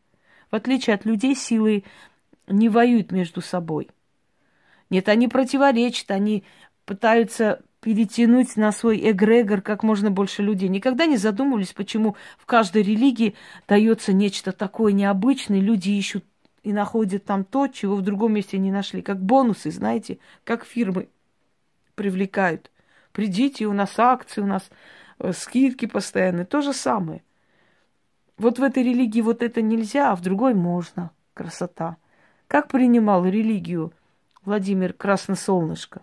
В 0.50 0.54
отличие 0.54 0.94
от 0.94 1.04
людей, 1.04 1.35
силы 1.35 1.85
не 2.47 2.69
воюют 2.69 3.13
между 3.13 3.41
собой. 3.41 3.89
Нет, 4.91 5.09
они 5.09 5.29
противоречат, 5.29 6.11
они 6.11 6.45
пытаются 6.85 7.63
перетянуть 7.81 8.57
на 8.57 8.71
свой 8.71 9.11
эгрегор 9.11 9.61
как 9.61 9.83
можно 9.83 10.11
больше 10.11 10.43
людей. 10.43 10.69
Никогда 10.69 11.07
не 11.07 11.17
задумывались, 11.17 11.73
почему 11.73 12.17
в 12.39 12.47
каждой 12.47 12.83
религии 12.83 13.35
дается 13.67 14.13
нечто 14.13 14.53
такое 14.53 14.93
необычное, 14.93 15.61
люди 15.61 15.91
ищут 15.91 16.25
и 16.63 16.73
находят 16.73 17.25
там 17.25 17.45
то, 17.45 17.67
чего 17.67 17.97
в 17.97 18.03
другом 18.03 18.35
месте 18.35 18.59
не 18.59 18.71
нашли. 18.71 19.03
Как 19.03 19.21
бонусы, 19.21 19.71
знаете, 19.71 20.19
как 20.45 20.65
фирмы 20.65 21.09
привлекают. 21.97 22.71
Придите, 23.13 23.67
у 23.67 23.73
нас 23.73 23.99
акции, 23.99 24.41
у 24.41 24.47
нас 24.47 24.71
э, 25.19 25.33
скидки 25.33 25.87
постоянные. 25.87 26.47
То 26.47 26.61
же 26.61 26.73
самое. 26.73 27.23
Вот 28.39 28.59
в 28.59 28.63
этой 28.63 28.83
религии 28.83 29.21
вот 29.21 29.43
это 29.43 29.61
нельзя, 29.61 30.13
а 30.13 30.17
в 30.17 30.21
другой 30.23 30.55
можно. 30.55 31.11
Красота. 31.35 31.97
Как 32.52 32.68
принимал 32.68 33.25
религию 33.25 33.94
Владимир 34.44 34.92
Красносолнышко? 34.92 36.02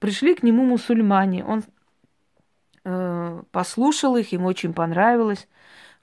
Пришли 0.00 0.34
к 0.34 0.42
нему 0.42 0.66
мусульмане. 0.66 1.46
Он 1.46 1.64
э, 2.84 3.42
послушал 3.52 4.18
их, 4.18 4.34
им 4.34 4.44
очень 4.44 4.74
понравилось. 4.74 5.48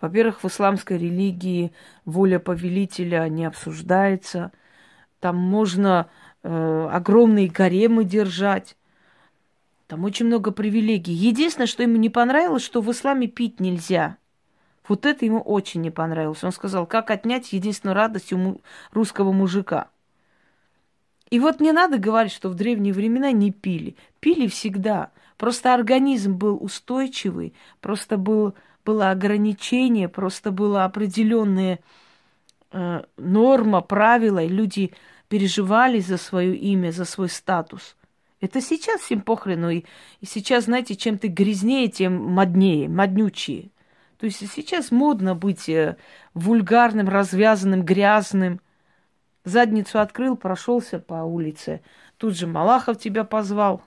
Во-первых, 0.01 0.41
в 0.41 0.47
исламской 0.47 0.97
религии 0.97 1.71
воля 2.03 2.39
повелителя 2.39 3.29
не 3.29 3.45
обсуждается. 3.45 4.51
Там 5.19 5.35
можно 5.35 6.09
э, 6.41 6.89
огромные 6.91 7.49
гаремы 7.49 8.05
держать. 8.05 8.75
Там 9.85 10.03
очень 10.03 10.25
много 10.25 10.49
привилегий. 10.49 11.13
Единственное, 11.13 11.67
что 11.67 11.83
ему 11.83 11.97
не 11.97 12.09
понравилось, 12.09 12.63
что 12.63 12.81
в 12.81 12.89
исламе 12.91 13.27
пить 13.27 13.59
нельзя. 13.59 14.17
Вот 14.87 15.05
это 15.05 15.25
ему 15.25 15.41
очень 15.41 15.81
не 15.81 15.91
понравилось. 15.91 16.43
Он 16.43 16.51
сказал, 16.51 16.85
как 16.85 17.11
отнять 17.11 17.51
единственную 17.53 17.95
радость 17.95 18.31
у 18.33 18.61
русского 18.91 19.31
мужика. 19.31 19.89
И 21.29 21.39
вот 21.39 21.59
не 21.59 21.73
надо 21.73 21.97
говорить, 21.97 22.31
что 22.31 22.49
в 22.49 22.55
древние 22.55 22.93
времена 22.93 23.31
не 23.31 23.51
пили. 23.51 23.95
Пили 24.19 24.47
всегда. 24.47 25.11
Просто 25.37 25.73
организм 25.73 26.35
был 26.35 26.57
устойчивый, 26.61 27.53
просто 27.81 28.17
был, 28.17 28.55
было 28.85 29.11
ограничение, 29.11 30.07
просто 30.07 30.51
была 30.51 30.85
определенная 30.85 31.79
э, 32.71 33.03
норма, 33.17 33.81
правила, 33.81 34.41
и 34.43 34.47
люди 34.47 34.93
переживали 35.27 35.99
за 35.99 36.17
свое 36.17 36.55
имя, 36.55 36.91
за 36.91 37.05
свой 37.05 37.29
статус. 37.29 37.95
Это 38.39 38.61
сейчас 38.61 39.01
всем 39.01 39.21
похрену. 39.21 39.69
И, 39.69 39.83
и 40.21 40.25
сейчас, 40.25 40.65
знаете, 40.65 40.95
чем 40.95 41.17
ты 41.17 41.27
грязнее, 41.27 41.89
тем 41.89 42.15
моднее, 42.15 42.87
моднючее. 42.87 43.69
То 44.17 44.25
есть 44.25 44.47
сейчас 44.51 44.91
модно 44.91 45.35
быть 45.35 45.69
э, 45.69 45.97
вульгарным, 46.33 47.07
развязанным, 47.07 47.83
грязным. 47.83 48.61
Задницу 49.43 49.99
открыл, 49.99 50.35
прошелся 50.35 50.99
по 50.99 51.23
улице. 51.23 51.81
Тут 52.17 52.35
же 52.35 52.47
Малахов 52.47 52.97
тебя 52.97 53.23
позвал, 53.23 53.83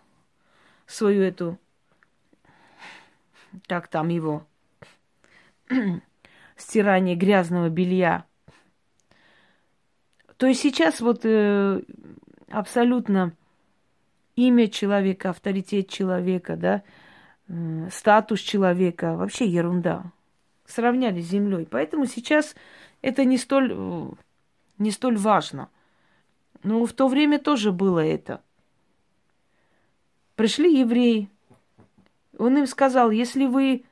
свою 0.86 1.22
эту, 1.22 1.58
как 3.66 3.88
там 3.88 4.08
его, 4.08 4.46
стирание 6.56 7.16
грязного 7.16 7.68
белья. 7.68 8.24
То 10.36 10.46
есть 10.46 10.62
сейчас 10.62 11.00
вот 11.00 11.20
э, 11.24 11.82
абсолютно 12.48 13.34
имя 14.36 14.68
человека, 14.68 15.30
авторитет 15.30 15.88
человека, 15.88 16.56
да, 16.56 16.82
э, 17.48 17.88
статус 17.90 18.40
человека, 18.40 19.16
вообще 19.16 19.46
ерунда. 19.46 20.12
Сравняли 20.70 21.20
с 21.20 21.26
землей. 21.26 21.66
Поэтому 21.68 22.06
сейчас 22.06 22.54
это 23.02 23.24
не 23.24 23.38
столь, 23.38 23.72
э, 23.74 24.10
не 24.78 24.90
столь 24.90 25.16
важно. 25.16 25.68
Но 26.62 26.84
в 26.86 26.92
то 26.92 27.08
время 27.08 27.38
тоже 27.38 27.72
было 27.72 28.00
это. 28.00 28.40
Пришли 30.36 30.78
евреи. 30.78 31.28
Он 32.38 32.56
им 32.56 32.66
сказал, 32.66 33.10
если 33.10 33.46
вы 33.46 33.84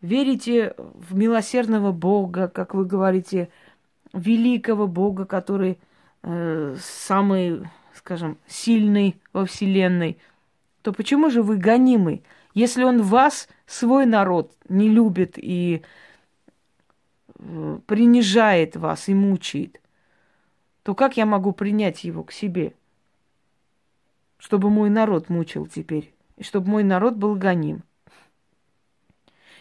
верите 0.00 0.74
в 0.78 1.14
милосердного 1.14 1.92
Бога, 1.92 2.48
как 2.48 2.74
вы 2.74 2.84
говорите, 2.84 3.48
великого 4.12 4.86
Бога, 4.86 5.24
который 5.24 5.78
э, 6.22 6.76
самый, 6.78 7.68
скажем, 7.94 8.38
сильный 8.46 9.20
во 9.32 9.46
Вселенной, 9.46 10.18
то 10.82 10.92
почему 10.92 11.30
же 11.30 11.42
вы 11.42 11.56
гонимы? 11.56 12.22
Если 12.54 12.82
он 12.84 13.02
вас, 13.02 13.48
свой 13.66 14.06
народ, 14.06 14.56
не 14.68 14.88
любит 14.88 15.34
и 15.36 15.82
э, 17.38 17.78
принижает 17.86 18.76
вас 18.76 19.08
и 19.08 19.14
мучает, 19.14 19.80
то 20.82 20.94
как 20.94 21.16
я 21.16 21.26
могу 21.26 21.52
принять 21.52 22.04
его 22.04 22.24
к 22.24 22.32
себе? 22.32 22.74
Чтобы 24.38 24.70
мой 24.70 24.88
народ 24.88 25.28
мучил 25.28 25.66
теперь, 25.66 26.14
и 26.36 26.42
чтобы 26.42 26.68
мой 26.68 26.84
народ 26.84 27.14
был 27.16 27.34
гоним. 27.34 27.82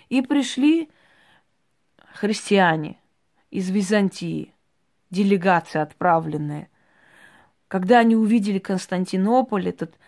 И 0.09 0.21
пришли 0.21 0.89
христиане– 2.13 2.97
из 3.53 3.69
Византии, 3.69 4.51
делегация 5.11 5.83
отправленная. 5.83 6.69
Когда 7.67 7.99
они 7.99 8.15
увидели 8.15 8.57
Константинополь, 8.57 9.69
этот 9.69 9.99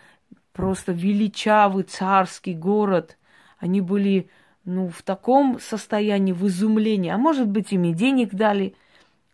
просто 0.56 0.92
величавый 0.92 1.84
царский 1.84 2.54
город, 2.54 3.18
они 3.58 3.82
были 3.82 4.30
ну, 4.64 4.88
в 4.88 5.02
таком 5.02 5.60
состоянии, 5.60 6.32
в 6.32 6.46
изумлении. 6.46 7.10
А 7.10 7.18
может 7.18 7.46
быть, 7.46 7.72
им 7.72 7.84
и 7.84 7.92
денег 7.92 8.34
дали, 8.34 8.74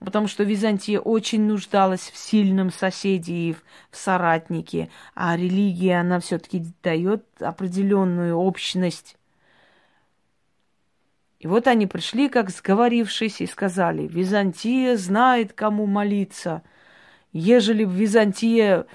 потому 0.01 0.27
что 0.27 0.43
Византия 0.43 0.99
очень 0.99 1.43
нуждалась 1.43 2.11
в 2.11 2.17
сильном 2.17 2.73
соседе 2.73 3.33
и 3.33 3.53
в, 3.53 3.63
в 3.93 3.97
соратнике, 3.97 4.91
а 5.15 5.37
религия, 5.37 6.01
она 6.01 6.19
все-таки 6.19 6.65
дает 6.83 7.25
определенную 7.41 8.37
общность. 8.37 9.17
И 11.39 11.47
вот 11.47 11.69
они 11.69 11.87
пришли, 11.87 12.29
как 12.29 12.51
сговорившись, 12.51 13.41
и 13.41 13.47
сказали, 13.47 14.09
Византия 14.09 14.97
знает, 14.97 15.53
кому 15.53 15.87
молиться. 15.87 16.63
Ежели 17.33 17.85
бы 17.85 17.93
Византия 17.95 18.87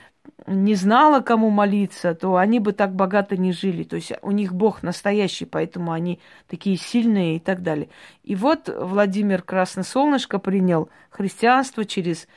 не 0.48 0.76
знала, 0.76 1.20
кому 1.20 1.50
молиться, 1.50 2.16
то 2.16 2.38
они 2.38 2.60
бы 2.60 2.72
так 2.72 2.96
богато 2.96 3.36
не 3.36 3.52
жили. 3.52 3.84
То 3.84 3.98
есть 3.98 4.14
у 4.22 4.32
них 4.32 4.54
Бог 4.54 4.82
настоящий, 4.82 5.46
поэтому 5.46 5.92
они 5.92 6.20
такие 6.48 6.78
сильные 6.78 7.36
и 7.36 7.40
так 7.40 7.62
далее. 7.62 7.90
И 8.24 8.34
вот 8.36 8.70
Владимир 8.70 9.42
Красносолнышко 9.42 10.40
принял 10.40 10.90
христианство 11.10 11.84
через 11.84 12.28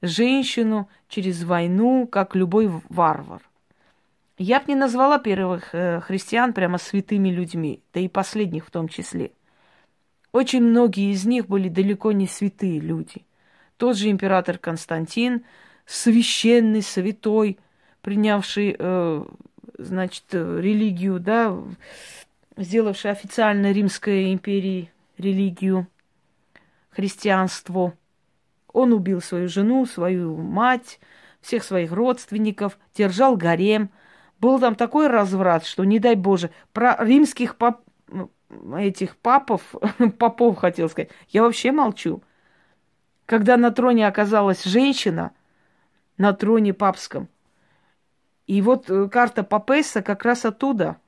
женщину, 0.00 0.88
через 1.08 1.42
войну, 1.42 2.06
как 2.06 2.36
любой 2.36 2.70
варвар. 2.88 3.42
Я 4.38 4.60
бы 4.60 4.66
не 4.68 4.74
назвала 4.74 5.18
первых 5.18 5.74
э, 5.74 6.00
христиан 6.00 6.52
прямо 6.52 6.78
святыми 6.78 7.30
людьми, 7.30 7.82
да 7.92 8.00
и 8.00 8.08
последних 8.08 8.66
в 8.66 8.70
том 8.70 8.88
числе. 8.88 9.32
Очень 10.30 10.62
многие 10.62 11.10
из 11.10 11.24
них 11.24 11.46
были 11.46 11.70
далеко 11.70 12.12
не 12.12 12.26
святые 12.26 12.78
люди. 12.78 13.24
Тот 13.78 13.96
же 13.96 14.10
император 14.10 14.58
Константин, 14.58 15.44
священный, 15.86 16.82
святой, 16.82 17.58
принявший, 18.02 18.76
э, 18.78 19.24
значит, 19.78 20.24
религию, 20.32 21.20
да, 21.20 21.56
сделавший 22.56 23.10
официально 23.10 23.72
Римской 23.72 24.32
империи 24.32 24.90
религию, 25.18 25.86
христианство. 26.90 27.94
Он 28.72 28.92
убил 28.92 29.20
свою 29.20 29.48
жену, 29.48 29.86
свою 29.86 30.36
мать, 30.36 31.00
всех 31.40 31.64
своих 31.64 31.92
родственников, 31.92 32.78
держал 32.94 33.36
гарем. 33.36 33.90
Был 34.38 34.58
там 34.58 34.74
такой 34.74 35.06
разврат, 35.06 35.64
что, 35.64 35.84
не 35.84 35.98
дай 35.98 36.14
Боже, 36.14 36.50
про 36.72 36.96
римских 37.02 37.56
пап 37.56 37.82
этих 38.76 39.16
папов, 39.16 39.74
попов 40.18 40.58
хотел 40.58 40.88
сказать, 40.88 41.10
я 41.28 41.42
вообще 41.42 41.72
молчу. 41.72 42.22
Когда 43.24 43.56
на 43.56 43.70
троне 43.70 44.06
оказалась 44.06 44.64
женщина, 44.64 45.32
на 46.18 46.32
троне 46.32 46.72
папском, 46.72 47.28
и 48.46 48.62
вот 48.62 48.88
э, 48.90 49.08
карта 49.08 49.42
Папесса 49.42 50.02
как 50.02 50.24
раз 50.24 50.44
оттуда 50.44 50.98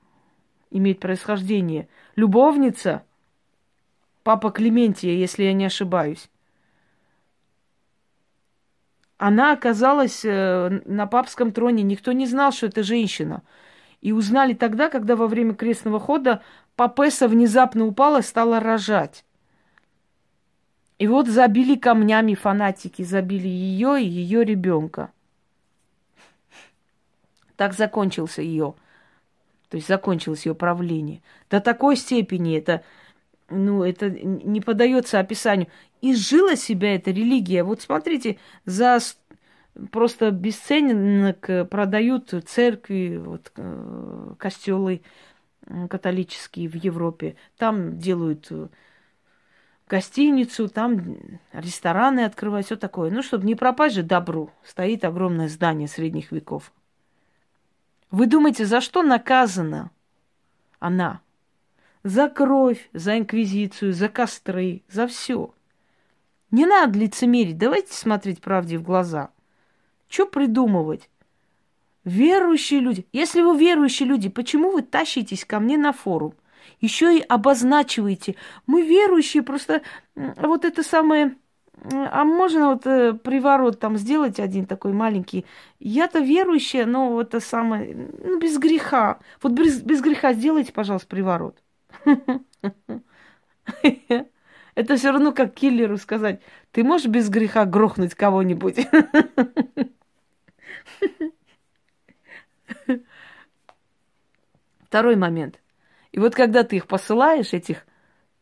имеет 0.71 1.01
происхождение. 1.01 1.89
Любовница 2.17 3.05
папа 4.25 4.51
Клементия, 4.51 5.13
если 5.13 5.45
я 5.45 5.53
не 5.53 5.65
ошибаюсь. 5.65 6.29
Она 9.17 9.53
оказалась 9.53 10.25
э, 10.25 10.83
на 10.85 11.07
папском 11.07 11.53
троне, 11.53 11.83
никто 11.83 12.13
не 12.13 12.27
знал, 12.27 12.53
что 12.53 12.67
это 12.67 12.83
женщина. 12.83 13.43
И 14.01 14.13
узнали 14.13 14.55
тогда, 14.55 14.91
когда 14.91 15.17
во 15.17 15.27
время 15.27 15.55
крестного 15.55 15.99
хода 15.99 16.43
Папесса 16.77 17.27
внезапно 17.27 17.85
упала 17.85 18.19
и 18.19 18.23
стала 18.23 18.61
рожать. 18.61 19.25
И 20.99 21.07
вот 21.07 21.29
забили 21.29 21.77
камнями 21.77 22.35
фанатики, 22.35 23.03
забили 23.03 23.47
ее 23.47 24.03
и 24.03 24.07
ее 24.07 24.45
ребенка. 24.45 25.13
Так 27.57 27.73
закончился 27.73 28.43
ее, 28.43 28.75
то 29.69 29.77
есть 29.77 29.89
закончилось 29.89 30.47
ее 30.47 30.55
правление. 30.55 31.23
До 31.51 31.61
такой 31.61 31.97
степени 31.97 32.57
это, 32.57 32.83
ну, 33.49 33.83
это 33.83 34.11
не 34.11 34.61
подается 34.61 35.19
описанию. 35.19 35.69
И 36.01 36.15
жила 36.15 36.55
себя 36.55 36.95
эта 36.95 37.11
религия. 37.11 37.65
Вот 37.65 37.81
смотрите, 37.81 38.39
за 38.65 39.01
просто 39.91 40.31
бесценок 40.31 41.69
продают 41.69 42.33
церкви, 42.47 43.21
вот, 43.25 43.53
э, 43.57 44.35
костелы 44.39 45.03
католические 45.91 46.69
в 46.69 46.75
Европе. 46.77 47.37
Там 47.57 47.99
делают 47.99 48.47
э, 48.51 48.69
гостиницу, 49.89 50.69
там 50.69 51.17
рестораны 51.53 52.21
открывать, 52.25 52.67
все 52.67 52.77
такое. 52.77 53.11
Ну, 53.11 53.23
чтобы 53.23 53.47
не 53.47 53.55
пропасть 53.55 53.97
же 53.97 54.03
добру, 54.03 54.51
стоит 54.65 55.05
огромное 55.05 55.49
здание 55.49 55.89
средних 55.89 56.31
веков. 56.31 56.73
Вы 58.11 58.27
думаете, 58.27 58.65
за 58.65 58.81
что 58.81 59.03
наказана 59.03 59.91
она? 60.79 61.21
За 62.05 62.29
кровь, 62.29 62.89
за 62.93 63.19
инквизицию, 63.19 63.93
за 63.93 64.09
костры, 64.09 64.83
за 64.89 65.07
все. 65.07 65.53
Не 66.51 66.65
надо 66.65 66.99
лицемерить, 66.99 67.59
давайте 67.59 67.93
смотреть 67.93 68.41
правде 68.41 68.79
в 68.79 68.83
глаза. 68.83 69.31
Что 70.09 70.27
придумывать? 70.27 71.11
Верующие 72.05 72.81
люди. 72.81 73.07
Если 73.13 73.43
вы 73.43 73.59
верующие 73.59 74.09
люди, 74.09 74.31
почему 74.31 74.71
вы 74.71 74.83
тащитесь 74.83 75.45
ко 75.45 75.61
мне 75.61 75.77
на 75.77 75.93
форум? 75.93 76.35
Еще 76.81 77.19
и 77.19 77.23
обозначиваете. 77.23 78.37
Мы 78.67 78.83
верующие, 78.83 79.43
просто 79.43 79.83
вот 80.15 80.65
это 80.65 80.83
самое... 80.83 81.37
А 81.91 82.25
можно 82.25 82.71
вот 82.73 82.87
э, 82.87 83.13
приворот 83.13 83.79
там 83.79 83.97
сделать 83.99 84.41
один 84.41 84.67
такой 84.67 84.93
маленький? 84.93 85.47
Я-то 85.79 86.19
верующая, 86.19 86.87
но 86.87 87.21
это 87.21 87.39
самое... 87.41 87.95
Ну, 87.95 88.39
без 88.41 88.59
греха. 88.59 89.21
Вот 89.43 89.53
без, 89.53 89.81
без 89.81 90.01
греха 90.01 90.33
сделайте, 90.33 90.73
пожалуйста, 90.73 91.07
приворот. 91.07 91.63
Это 94.75 94.97
все 94.97 95.11
равно 95.11 95.33
как 95.33 95.55
киллеру 95.55 95.97
сказать, 95.99 96.41
ты 96.73 96.85
можешь 96.85 97.09
без 97.09 97.29
греха 97.29 97.65
грохнуть 97.65 98.15
кого-нибудь? 98.15 98.87
Второй 104.89 105.17
момент. 105.17 105.61
И 106.19 106.21
вот 106.21 106.35
когда 106.35 106.65
ты 106.65 106.75
их 106.75 106.89
посылаешь, 106.89 107.53
этих 107.53 107.87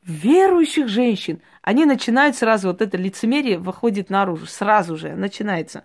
верующих 0.03 0.89
женщин, 0.89 1.43
они 1.61 1.85
начинают 1.85 2.35
сразу, 2.35 2.69
вот 2.69 2.81
это 2.81 2.97
лицемерие 2.97 3.59
выходит 3.59 4.09
наружу, 4.09 4.47
сразу 4.47 4.97
же 4.97 5.15
начинается. 5.15 5.85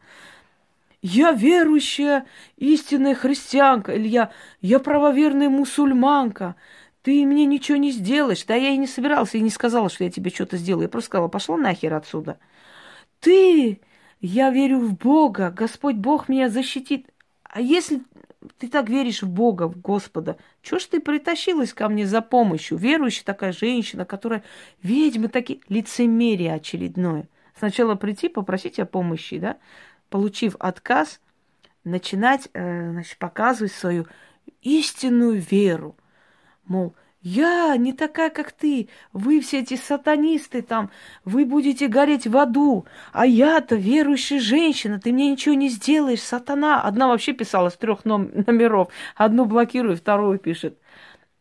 Я 1.01 1.34
верующая, 1.34 2.25
истинная 2.56 3.13
христианка, 3.13 3.91
или 3.91 4.08
я, 4.08 4.32
я 4.62 4.80
правоверная 4.80 5.49
мусульманка, 5.49 6.56
ты 7.01 7.25
мне 7.25 7.45
ничего 7.45 7.77
не 7.77 7.91
сделаешь. 7.91 8.45
Да 8.45 8.56
я 8.56 8.69
и 8.69 8.77
не 8.77 8.88
собирался, 8.88 9.38
и 9.38 9.41
не 9.41 9.49
сказала, 9.49 9.89
что 9.89 10.06
я 10.06 10.10
тебе 10.10 10.32
что-то 10.32 10.56
сделаю. 10.56 10.84
Я 10.84 10.88
просто 10.88 11.08
сказала, 11.08 11.27
пошла 11.27 11.58
нахер 11.58 11.93
отсюда. 11.93 12.39
Ты, 13.19 13.82
я 14.21 14.49
верю 14.49 14.80
в 14.80 14.97
Бога, 14.97 15.51
Господь 15.51 15.95
Бог 15.95 16.30
меня 16.30 16.47
защитит. 16.47 17.08
А 17.43 17.60
если 17.60 18.01
ты 18.58 18.67
так 18.67 18.89
веришь 18.89 19.21
в 19.21 19.30
Бога, 19.30 19.67
в 19.67 19.80
Господа, 19.80 20.38
чего 20.62 20.80
ж 20.80 20.86
ты 20.86 20.99
притащилась 20.99 21.73
ко 21.73 21.88
мне 21.89 22.06
за 22.06 22.21
помощью? 22.21 22.77
Верующая 22.77 23.23
такая 23.23 23.51
женщина, 23.51 24.06
которая 24.06 24.43
ведьмы 24.82 25.27
такие, 25.27 25.60
лицемерие 25.69 26.54
очередное. 26.54 27.27
Сначала 27.58 27.95
прийти, 27.95 28.30
попросить 28.30 28.80
о 28.80 28.86
помощи, 28.86 29.38
да, 29.38 29.58
получив 30.10 30.56
отказ, 30.60 31.19
начинать, 31.84 32.49
э, 32.54 32.91
значит, 32.91 33.17
показывать 33.17 33.71
свою 33.71 34.08
истинную 34.62 35.39
веру. 35.39 35.95
Мол, 36.65 36.95
я 37.21 37.77
не 37.77 37.93
такая, 37.93 38.31
как 38.31 38.51
ты. 38.51 38.89
Вы 39.13 39.41
все 39.41 39.60
эти 39.60 39.75
сатанисты 39.75 40.63
там, 40.63 40.89
вы 41.23 41.45
будете 41.45 41.88
гореть 41.88 42.25
в 42.25 42.36
аду. 42.36 42.86
А 43.13 43.27
я-то 43.27 43.75
верующая 43.75 44.39
женщина, 44.39 44.99
ты 44.99 45.12
мне 45.12 45.29
ничего 45.29 45.53
не 45.53 45.69
сделаешь, 45.69 46.21
сатана. 46.21 46.81
Одна 46.81 47.07
вообще 47.07 47.34
писала 47.34 47.69
с 47.69 47.77
трех 47.77 48.05
номеров. 48.05 48.89
Одну 49.15 49.45
блокирую, 49.45 49.97
вторую 49.97 50.39
пишет. 50.39 50.79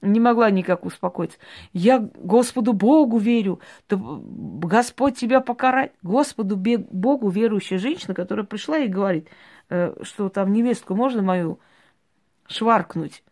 Не 0.03 0.21
могла 0.21 0.51
никак 0.51 0.85
успокоиться. 0.85 1.38
Я 1.73 1.99
Господу 1.99 2.75
Богу 2.75 3.16
верю. 3.16 3.61
Да 3.88 3.99
Господь 3.99 5.16
тебя 5.16 5.40
покарает. 5.40 5.93
Господу 6.03 6.57
Богу 6.57 7.31
верующая 7.31 7.79
женщина, 7.79 8.14
которая 8.14 8.45
пришла 8.45 8.79
и 8.79 8.88
говорит, 8.88 9.29
э, 9.71 9.95
что 10.03 10.29
там 10.29 10.53
невестку 10.53 10.95
можно 10.95 11.23
мою 11.23 11.59
шваркнуть 12.49 13.23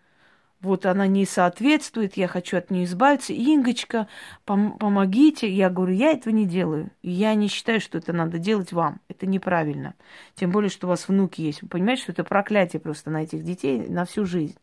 вот 0.60 0.86
она 0.86 1.06
не 1.06 1.24
соответствует, 1.24 2.16
я 2.16 2.26
хочу 2.26 2.56
от 2.56 2.70
нее 2.70 2.84
избавиться. 2.84 3.32
Ингочка, 3.32 4.08
пом- 4.44 4.76
помогите. 4.76 5.48
Я 5.48 5.70
говорю, 5.70 5.94
я 5.94 6.10
этого 6.10 6.34
не 6.34 6.46
делаю. 6.46 6.90
Я 7.00 7.34
не 7.34 7.46
считаю, 7.46 7.80
что 7.80 7.98
это 7.98 8.12
надо 8.12 8.38
делать 8.38 8.72
вам. 8.72 9.00
Это 9.08 9.26
неправильно. 9.26 9.94
Тем 10.34 10.50
более, 10.50 10.68
что 10.68 10.86
у 10.86 10.90
вас 10.90 11.06
внуки 11.06 11.40
есть. 11.42 11.62
Вы 11.62 11.68
понимаете, 11.68 12.02
что 12.02 12.12
это 12.12 12.24
проклятие 12.24 12.80
просто 12.80 13.10
на 13.10 13.22
этих 13.22 13.44
детей 13.44 13.86
на 13.88 14.04
всю 14.04 14.24
жизнь. 14.24 14.56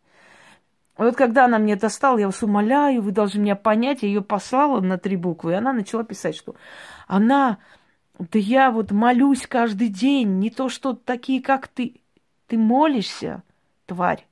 Вот 0.98 1.16
когда 1.16 1.46
она 1.46 1.60
мне 1.60 1.78
достала, 1.78 2.18
я 2.18 2.26
вас 2.28 2.44
умоляю, 2.44 3.02
вы 3.02 3.12
должны 3.12 3.40
меня 3.40 3.56
понять, 3.56 4.02
я 4.02 4.08
ее 4.08 4.22
послала 4.22 4.80
на 4.80 4.98
три 4.98 5.18
буквы, 5.18 5.52
и 5.52 5.56
она 5.56 5.74
начала 5.74 6.06
писать, 6.06 6.38
что 6.38 6.56
она, 7.06 7.58
да 8.18 8.40
я 8.40 8.72
вот 8.72 8.92
молюсь 8.92 9.46
каждый 9.46 9.90
день, 9.90 10.40
не 10.40 10.50
то 10.50 10.70
что 10.70 10.94
такие, 10.94 11.42
как 11.42 11.68
ты. 11.68 12.02
Ты 12.48 12.58
молишься, 12.58 13.44
тварь 13.88 14.26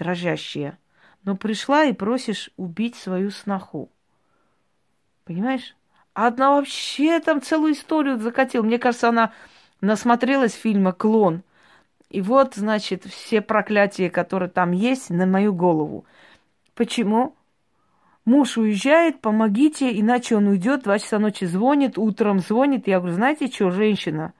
дрожащая, 0.00 0.78
но 1.24 1.36
пришла 1.36 1.84
и 1.84 1.92
просишь 1.92 2.50
убить 2.56 2.96
свою 2.96 3.30
сноху. 3.30 3.90
Понимаешь? 5.24 5.76
А 6.14 6.26
одна 6.26 6.56
вообще 6.56 7.20
там 7.20 7.40
целую 7.40 7.74
историю 7.74 8.18
закатила. 8.18 8.62
Мне 8.62 8.78
кажется, 8.78 9.08
она 9.08 9.32
насмотрелась 9.80 10.54
фильма 10.54 10.92
«Клон». 10.92 11.42
И 12.08 12.20
вот, 12.20 12.56
значит, 12.56 13.04
все 13.04 13.40
проклятия, 13.40 14.10
которые 14.10 14.50
там 14.50 14.72
есть, 14.72 15.10
на 15.10 15.26
мою 15.26 15.54
голову. 15.54 16.04
Почему? 16.74 17.36
Муж 18.24 18.58
уезжает, 18.58 19.20
помогите, 19.20 19.98
иначе 19.98 20.36
он 20.36 20.48
уйдет, 20.48 20.82
два 20.82 20.98
часа 20.98 21.18
ночи 21.18 21.44
звонит, 21.44 21.98
утром 21.98 22.40
звонит. 22.40 22.88
Я 22.88 22.98
говорю, 22.98 23.14
знаете 23.14 23.46
что, 23.46 23.70
женщина, 23.70 24.34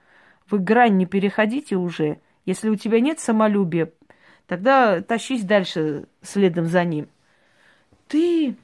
вы 0.49 0.59
грань 0.59 0.97
не 0.97 1.05
переходите 1.05 1.77
уже. 1.77 2.19
Если 2.45 2.69
у 2.69 2.75
тебя 2.75 2.99
нет 2.99 3.19
самолюбия, 3.19 3.91
Тогда 4.51 4.99
тащись 4.99 5.45
дальше 5.45 6.07
следом 6.21 6.65
за 6.65 6.83
ним. 6.83 7.07
Ты, 8.09 8.57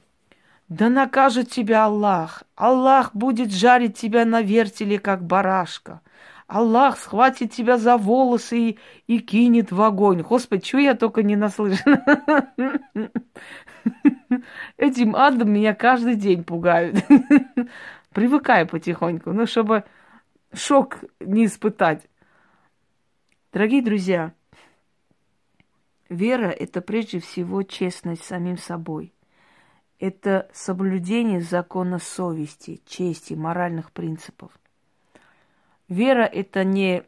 да 0.68 0.90
накажет 0.90 1.50
тебя 1.50 1.86
Аллах. 1.86 2.44
Аллах 2.58 3.16
будет 3.16 3.54
жарить 3.54 3.98
тебя 3.98 4.26
на 4.26 4.42
вертеле, 4.42 5.00
как 5.00 5.24
барашка. 5.24 6.02
Аллах 6.46 7.00
схватит 7.00 7.54
тебя 7.54 7.78
за 7.78 7.96
волосы 7.96 8.60
и, 8.60 8.80
и 9.08 9.20
кинет 9.20 9.72
в 9.72 9.82
огонь. 9.82 10.24
Господи, 10.24 10.62
чего 10.62 10.82
я 10.82 10.94
только 10.94 11.24
не 11.24 11.38
наслышана. 11.38 12.04
Этим 14.76 15.16
адом 15.16 15.54
меня 15.54 15.74
каждый 15.74 16.16
день 16.16 16.44
пугают. 16.44 16.98
Привыкаю 18.12 18.68
потихоньку, 18.68 19.32
ну, 19.32 19.48
чтобы 19.48 19.86
шок 20.54 20.98
не 21.22 21.46
испытать. 21.46 22.10
Дорогие 23.54 23.82
друзья, 23.82 24.34
Вера– 26.10 26.50
это 26.60 26.82
прежде 26.82 27.20
всего 27.20 27.64
честность 27.64 28.24
самим 28.24 28.58
собой. 28.58 29.14
Это 30.00 30.50
соблюдение 30.54 31.42
закона 31.42 32.00
совести, 32.00 32.82
чести, 32.86 33.34
моральных 33.34 33.92
принципов. 33.92 34.52
Вера– 35.88 36.24
это 36.34 36.64
не 36.64 37.04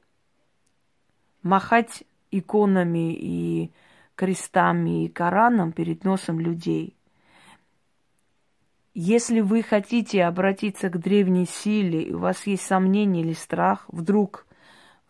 махать 1.43 2.03
иконами 2.31 3.13
и 3.13 3.71
крестами 4.15 5.05
и 5.05 5.07
Кораном 5.07 5.71
перед 5.71 6.03
носом 6.03 6.39
людей. 6.39 6.95
Если 8.93 9.39
вы 9.39 9.63
хотите 9.63 10.25
обратиться 10.25 10.89
к 10.89 10.99
древней 10.99 11.45
силе, 11.45 12.13
у 12.13 12.19
вас 12.19 12.45
есть 12.47 12.63
сомнения 12.63 13.21
или 13.21 13.33
страх, 13.33 13.85
вдруг 13.87 14.45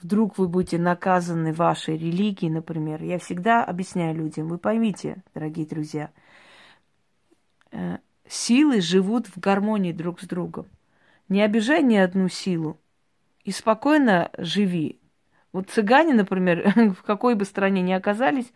вдруг 0.02 0.38
вы 0.38 0.48
будете 0.48 0.78
наказаны 0.78 1.54
вашей 1.54 1.98
религией, 1.98 2.52
например, 2.52 3.04
я 3.04 3.20
всегда 3.20 3.64
объясняю 3.64 4.16
людям, 4.16 4.48
вы 4.48 4.58
поймите, 4.58 5.24
дорогие 5.34 5.66
друзья, 5.66 6.12
э, 7.72 7.98
силы 8.28 8.82
живут 8.82 9.28
в 9.28 9.40
гармонии 9.40 9.92
друг 9.92 10.22
с 10.22 10.26
другом. 10.26 10.68
Не 11.28 11.42
обижай 11.42 11.84
ни 11.84 11.96
одну 11.96 12.30
силу 12.30 12.80
и 13.44 13.52
спокойно 13.52 14.32
живи. 14.38 15.00
Вот 15.52 15.70
цыгане, 15.70 16.14
например, 16.14 16.74
в 16.94 17.04
какой 17.04 17.36
бы 17.36 17.46
стране 17.46 17.82
ни 17.82 17.92
оказались, 17.92 18.52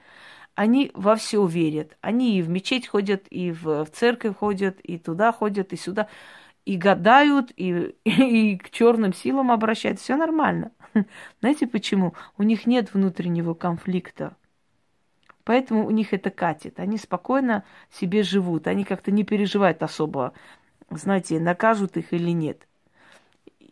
они 0.56 0.92
во 0.94 1.16
все 1.16 1.46
верят. 1.46 1.98
Они 2.02 2.38
и 2.38 2.42
в 2.42 2.50
мечеть 2.50 2.88
ходят, 2.88 3.26
и 3.30 3.52
в, 3.52 3.86
в 3.86 3.92
церковь 3.92 4.38
ходят, 4.38 4.80
и 4.82 4.98
туда 4.98 5.32
ходят, 5.32 5.74
и 5.74 5.76
сюда. 5.78 6.08
И 6.66 6.78
гадают, 6.78 7.52
и, 7.56 7.96
и 8.06 8.58
к 8.58 8.70
черным 8.70 9.14
силам 9.14 9.52
обращаются. 9.52 10.04
Все 10.04 10.16
нормально. 10.16 10.72
Знаете 11.40 11.68
почему? 11.68 12.14
У 12.38 12.44
них 12.44 12.66
нет 12.66 12.94
внутреннего 12.94 13.54
конфликта. 13.54 14.36
Поэтому 15.44 15.86
у 15.86 15.92
них 15.92 16.14
это 16.14 16.30
катит. 16.30 16.80
Они 16.80 16.98
спокойно 16.98 17.66
себе 17.92 18.24
живут. 18.24 18.68
Они 18.68 18.86
как-то 18.86 19.12
не 19.12 19.24
переживают 19.24 19.84
особо, 19.84 20.34
знаете, 20.90 21.40
накажут 21.40 21.98
их 21.98 22.14
или 22.14 22.32
нет. 22.32 22.68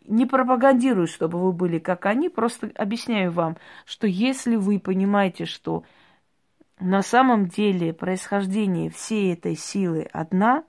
Не 0.06 0.26
пропагандирую, 0.26 1.06
чтобы 1.06 1.38
вы 1.38 1.52
были 1.52 1.78
как 1.78 2.06
они, 2.06 2.28
просто 2.28 2.70
объясняю 2.74 3.30
вам, 3.30 3.56
что 3.86 4.06
если 4.06 4.56
вы 4.56 4.80
понимаете, 4.80 5.44
что 5.44 5.84
на 6.80 7.02
самом 7.02 7.46
деле 7.46 7.92
происхождение 7.92 8.90
всей 8.90 9.32
этой 9.32 9.54
силы 9.54 10.08
одна 10.12 10.64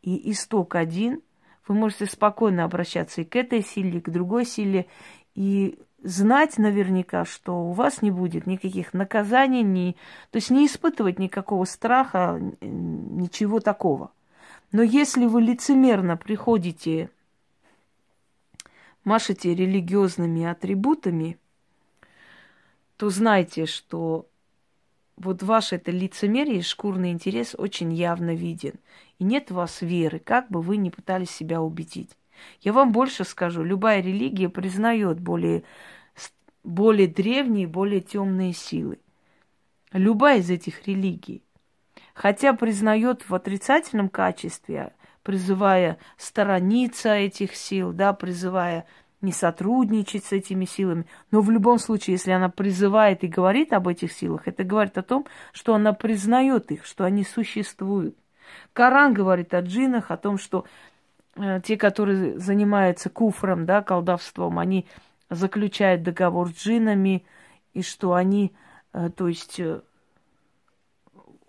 и 0.00 0.30
исток 0.32 0.74
один, 0.74 1.20
вы 1.66 1.74
можете 1.74 2.06
спокойно 2.06 2.64
обращаться 2.64 3.20
и 3.20 3.24
к 3.24 3.36
этой 3.36 3.62
силе, 3.62 3.98
и 3.98 4.00
к 4.00 4.10
другой 4.10 4.44
силе, 4.44 4.86
и 5.34 5.78
знать 6.02 6.58
наверняка, 6.58 7.24
что 7.24 7.64
у 7.64 7.72
вас 7.72 8.02
не 8.02 8.10
будет 8.10 8.46
никаких 8.46 8.92
наказаний, 8.92 9.62
ни, 9.62 9.96
то 10.30 10.36
есть 10.36 10.50
не 10.50 10.66
испытывать 10.66 11.18
никакого 11.18 11.64
страха, 11.64 12.40
ничего 12.60 13.60
такого. 13.60 14.10
Но 14.72 14.82
если 14.82 15.26
вы 15.26 15.42
лицемерно 15.42 16.16
приходите, 16.16 17.10
машете 19.04 19.54
религиозными 19.54 20.44
атрибутами, 20.44 21.38
то 22.96 23.10
знайте, 23.10 23.66
что 23.66 24.26
вот 25.22 25.42
ваше 25.42 25.76
это 25.76 25.90
лицемерие 25.90 26.58
и 26.58 26.62
шкурный 26.62 27.12
интерес 27.12 27.54
очень 27.56 27.92
явно 27.92 28.34
виден. 28.34 28.74
И 29.18 29.24
нет 29.24 29.50
у 29.50 29.54
вас 29.54 29.80
веры, 29.82 30.18
как 30.18 30.50
бы 30.50 30.60
вы 30.60 30.76
ни 30.76 30.90
пытались 30.90 31.30
себя 31.30 31.62
убедить. 31.62 32.16
Я 32.60 32.72
вам 32.72 32.92
больше 32.92 33.24
скажу, 33.24 33.62
любая 33.62 34.00
религия 34.00 34.48
признает 34.48 35.20
более, 35.20 35.62
более 36.64 37.06
древние, 37.06 37.66
более 37.68 38.00
темные 38.00 38.52
силы. 38.52 38.98
Любая 39.92 40.38
из 40.38 40.50
этих 40.50 40.86
религий. 40.88 41.42
Хотя 42.14 42.52
признает 42.52 43.28
в 43.28 43.34
отрицательном 43.34 44.08
качестве, 44.08 44.92
призывая 45.22 45.98
сторониться 46.16 47.14
этих 47.14 47.54
сил, 47.54 47.92
да, 47.92 48.12
призывая 48.12 48.86
не 49.22 49.32
сотрудничать 49.32 50.24
с 50.24 50.32
этими 50.32 50.64
силами. 50.64 51.06
Но 51.30 51.40
в 51.40 51.50
любом 51.50 51.78
случае, 51.78 52.14
если 52.14 52.32
она 52.32 52.48
призывает 52.48 53.24
и 53.24 53.28
говорит 53.28 53.72
об 53.72 53.88
этих 53.88 54.12
силах, 54.12 54.46
это 54.46 54.64
говорит 54.64 54.98
о 54.98 55.02
том, 55.02 55.26
что 55.52 55.74
она 55.74 55.92
признает 55.92 56.70
их, 56.70 56.84
что 56.84 57.04
они 57.04 57.24
существуют. 57.24 58.16
Коран 58.72 59.14
говорит 59.14 59.54
о 59.54 59.60
джинах, 59.60 60.10
о 60.10 60.16
том, 60.16 60.38
что 60.38 60.66
э, 61.36 61.60
те, 61.64 61.76
которые 61.76 62.38
занимаются 62.38 63.08
куфром, 63.08 63.64
да, 63.64 63.82
колдовством, 63.82 64.58
они 64.58 64.86
заключают 65.30 66.02
договор 66.02 66.48
с 66.50 66.52
джинами, 66.52 67.24
и 67.72 67.82
что 67.82 68.14
они, 68.14 68.52
э, 68.92 69.08
то 69.16 69.28
есть, 69.28 69.58
э, 69.60 69.80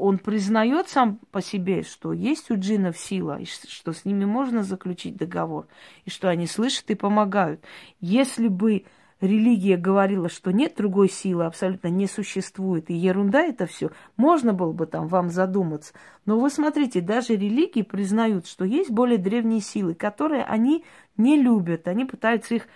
он 0.03 0.17
признает 0.17 0.89
сам 0.89 1.17
по 1.31 1.41
себе, 1.41 1.81
что 1.83 2.11
есть 2.11 2.51
у 2.51 2.59
джинов 2.59 2.97
сила, 2.97 3.39
и 3.39 3.45
что 3.45 3.93
с 3.93 4.03
ними 4.03 4.25
можно 4.25 4.61
заключить 4.61 5.15
договор, 5.15 5.67
и 6.03 6.09
что 6.09 6.27
они 6.27 6.45
слышат 6.45 6.91
и 6.91 6.95
помогают. 6.95 7.63
Если 8.01 8.49
бы 8.49 8.83
религия 9.21 9.77
говорила, 9.77 10.27
что 10.27 10.51
нет 10.51 10.73
другой 10.75 11.09
силы, 11.09 11.45
абсолютно 11.45 11.87
не 11.87 12.07
существует, 12.07 12.89
и 12.89 12.93
ерунда 12.93 13.43
это 13.43 13.65
все, 13.65 13.91
можно 14.17 14.51
было 14.51 14.73
бы 14.73 14.87
там 14.87 15.07
вам 15.07 15.29
задуматься. 15.29 15.93
Но 16.25 16.37
вы 16.37 16.49
смотрите, 16.49 16.99
даже 16.99 17.37
религии 17.37 17.81
признают, 17.81 18.45
что 18.45 18.65
есть 18.65 18.91
более 18.91 19.17
древние 19.17 19.61
силы, 19.61 19.93
которые 19.93 20.43
они 20.43 20.83
не 21.15 21.41
любят, 21.41 21.87
они 21.87 22.03
пытаются 22.03 22.55
их 22.55 22.67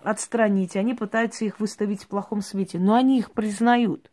отстранить, 0.00 0.76
они 0.76 0.92
пытаются 0.92 1.46
их 1.46 1.60
выставить 1.60 2.02
в 2.02 2.08
плохом 2.08 2.42
свете, 2.42 2.78
но 2.78 2.94
они 2.94 3.18
их 3.18 3.30
признают. 3.32 4.11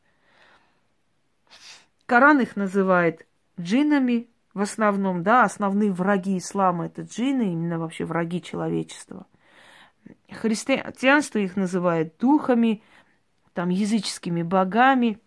Коран 2.10 2.42
их 2.42 2.56
называет 2.56 3.26
джинами 3.60 4.28
в 4.54 4.62
основном, 4.62 5.24
да, 5.24 5.44
основные 5.44 5.92
враги 5.92 6.38
ислама 6.38 6.88
это 6.88 7.04
джины, 7.04 7.54
именно 7.54 7.80
вообще 7.80 8.04
враги 8.04 8.42
человечества– 8.42 9.26
Христианство 10.32 11.40
их 11.40 11.56
называет 11.56 12.18
духами, 12.20 12.82
там, 13.54 13.70
языческими 13.70 14.44
богами, 14.44 15.20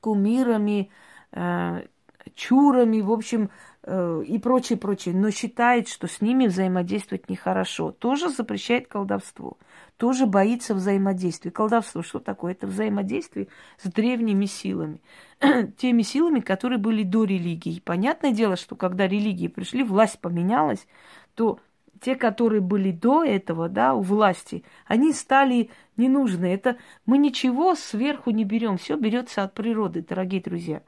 кумирами, 0.00 0.90
э, 1.32 1.86
чурами, 2.34 3.00
в 3.00 3.12
общем, 3.12 3.50
э, 3.82 4.22
и 4.26 4.38
прочее, 4.38 4.78
прочее. 4.78 5.14
Но 5.14 5.30
считает, 5.30 5.88
что 5.88 6.06
с 6.06 6.20
ними 6.20 6.46
взаимодействовать 6.46 7.28
нехорошо. 7.28 7.92
Тоже 7.92 8.30
запрещает 8.30 8.88
колдовство. 8.88 9.58
Тоже 9.98 10.26
боится 10.26 10.74
взаимодействия. 10.74 11.50
Колдовство 11.50 12.02
что 12.02 12.20
такое? 12.20 12.52
Это 12.52 12.68
взаимодействие 12.68 13.48
с 13.82 13.90
древними 13.90 14.46
силами. 14.46 15.00
Теми 15.76 16.02
силами, 16.02 16.38
которые 16.38 16.78
были 16.78 17.02
до 17.02 17.24
религии. 17.24 17.82
Понятное 17.84 18.30
дело, 18.30 18.56
что 18.56 18.76
когда 18.76 19.08
религии 19.08 19.48
пришли, 19.48 19.82
власть 19.82 20.20
поменялась, 20.20 20.86
то 21.34 21.58
те, 22.00 22.14
которые 22.14 22.60
были 22.60 22.92
до 22.92 23.24
этого, 23.24 23.68
да, 23.68 23.92
у 23.94 24.02
власти, 24.02 24.62
они 24.86 25.12
стали 25.12 25.68
ненужны. 25.96 26.46
Это 26.46 26.76
мы 27.04 27.18
ничего 27.18 27.74
сверху 27.74 28.30
не 28.30 28.44
берем, 28.44 28.78
все 28.78 28.96
берется 28.96 29.42
от 29.42 29.52
природы, 29.52 30.04
дорогие 30.08 30.40
друзья. 30.40 30.80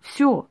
Все. 0.00 0.48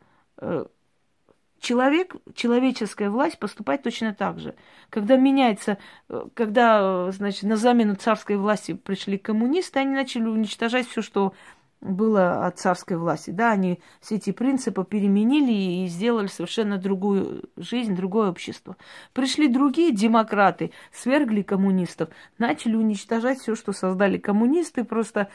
Э, 1.61 1.65
человек, 1.65 2.15
человеческая 2.35 3.09
власть 3.09 3.39
поступает 3.39 3.83
точно 3.83 4.13
так 4.13 4.39
же. 4.39 4.55
Когда 4.89 5.15
меняется, 5.15 5.77
э, 6.09 6.25
когда, 6.33 7.11
значит, 7.11 7.43
на 7.43 7.55
замену 7.55 7.95
царской 7.95 8.35
власти 8.35 8.73
пришли 8.73 9.17
коммунисты, 9.17 9.79
они 9.79 9.95
начали 9.95 10.25
уничтожать 10.25 10.87
все, 10.87 11.01
что 11.01 11.33
было 11.81 12.45
от 12.45 12.59
царской 12.59 12.95
власти. 12.95 13.31
Да, 13.31 13.51
они 13.51 13.81
все 13.99 14.15
эти 14.15 14.31
принципы 14.31 14.85
переменили 14.85 15.83
и 15.83 15.87
сделали 15.87 16.27
совершенно 16.27 16.77
другую 16.77 17.49
жизнь, 17.57 17.95
другое 17.95 18.29
общество. 18.29 18.77
Пришли 19.13 19.47
другие 19.47 19.91
демократы, 19.91 20.71
свергли 20.93 21.41
коммунистов, 21.41 22.09
начали 22.37 22.75
уничтожать 22.75 23.39
все, 23.39 23.55
что 23.55 23.73
создали 23.73 24.17
коммунисты, 24.17 24.83
просто 24.83 25.29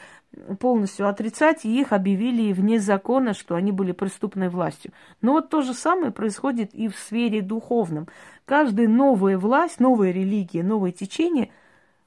полностью 0.59 1.09
отрицать, 1.09 1.65
и 1.65 1.79
их 1.79 1.91
объявили 1.91 2.53
вне 2.53 2.79
закона, 2.79 3.33
что 3.33 3.55
они 3.55 3.73
были 3.73 3.91
преступной 3.91 4.47
властью. 4.47 4.93
Но 5.21 5.33
вот 5.33 5.49
то 5.49 5.61
же 5.61 5.73
самое 5.73 6.11
происходит 6.11 6.73
и 6.73 6.87
в 6.87 6.95
сфере 6.95 7.41
духовном. 7.41 8.07
Каждая 8.45 8.87
новая 8.87 9.37
власть, 9.37 9.81
новая 9.81 10.11
религия, 10.11 10.63
новое 10.63 10.93
течение 10.93 11.51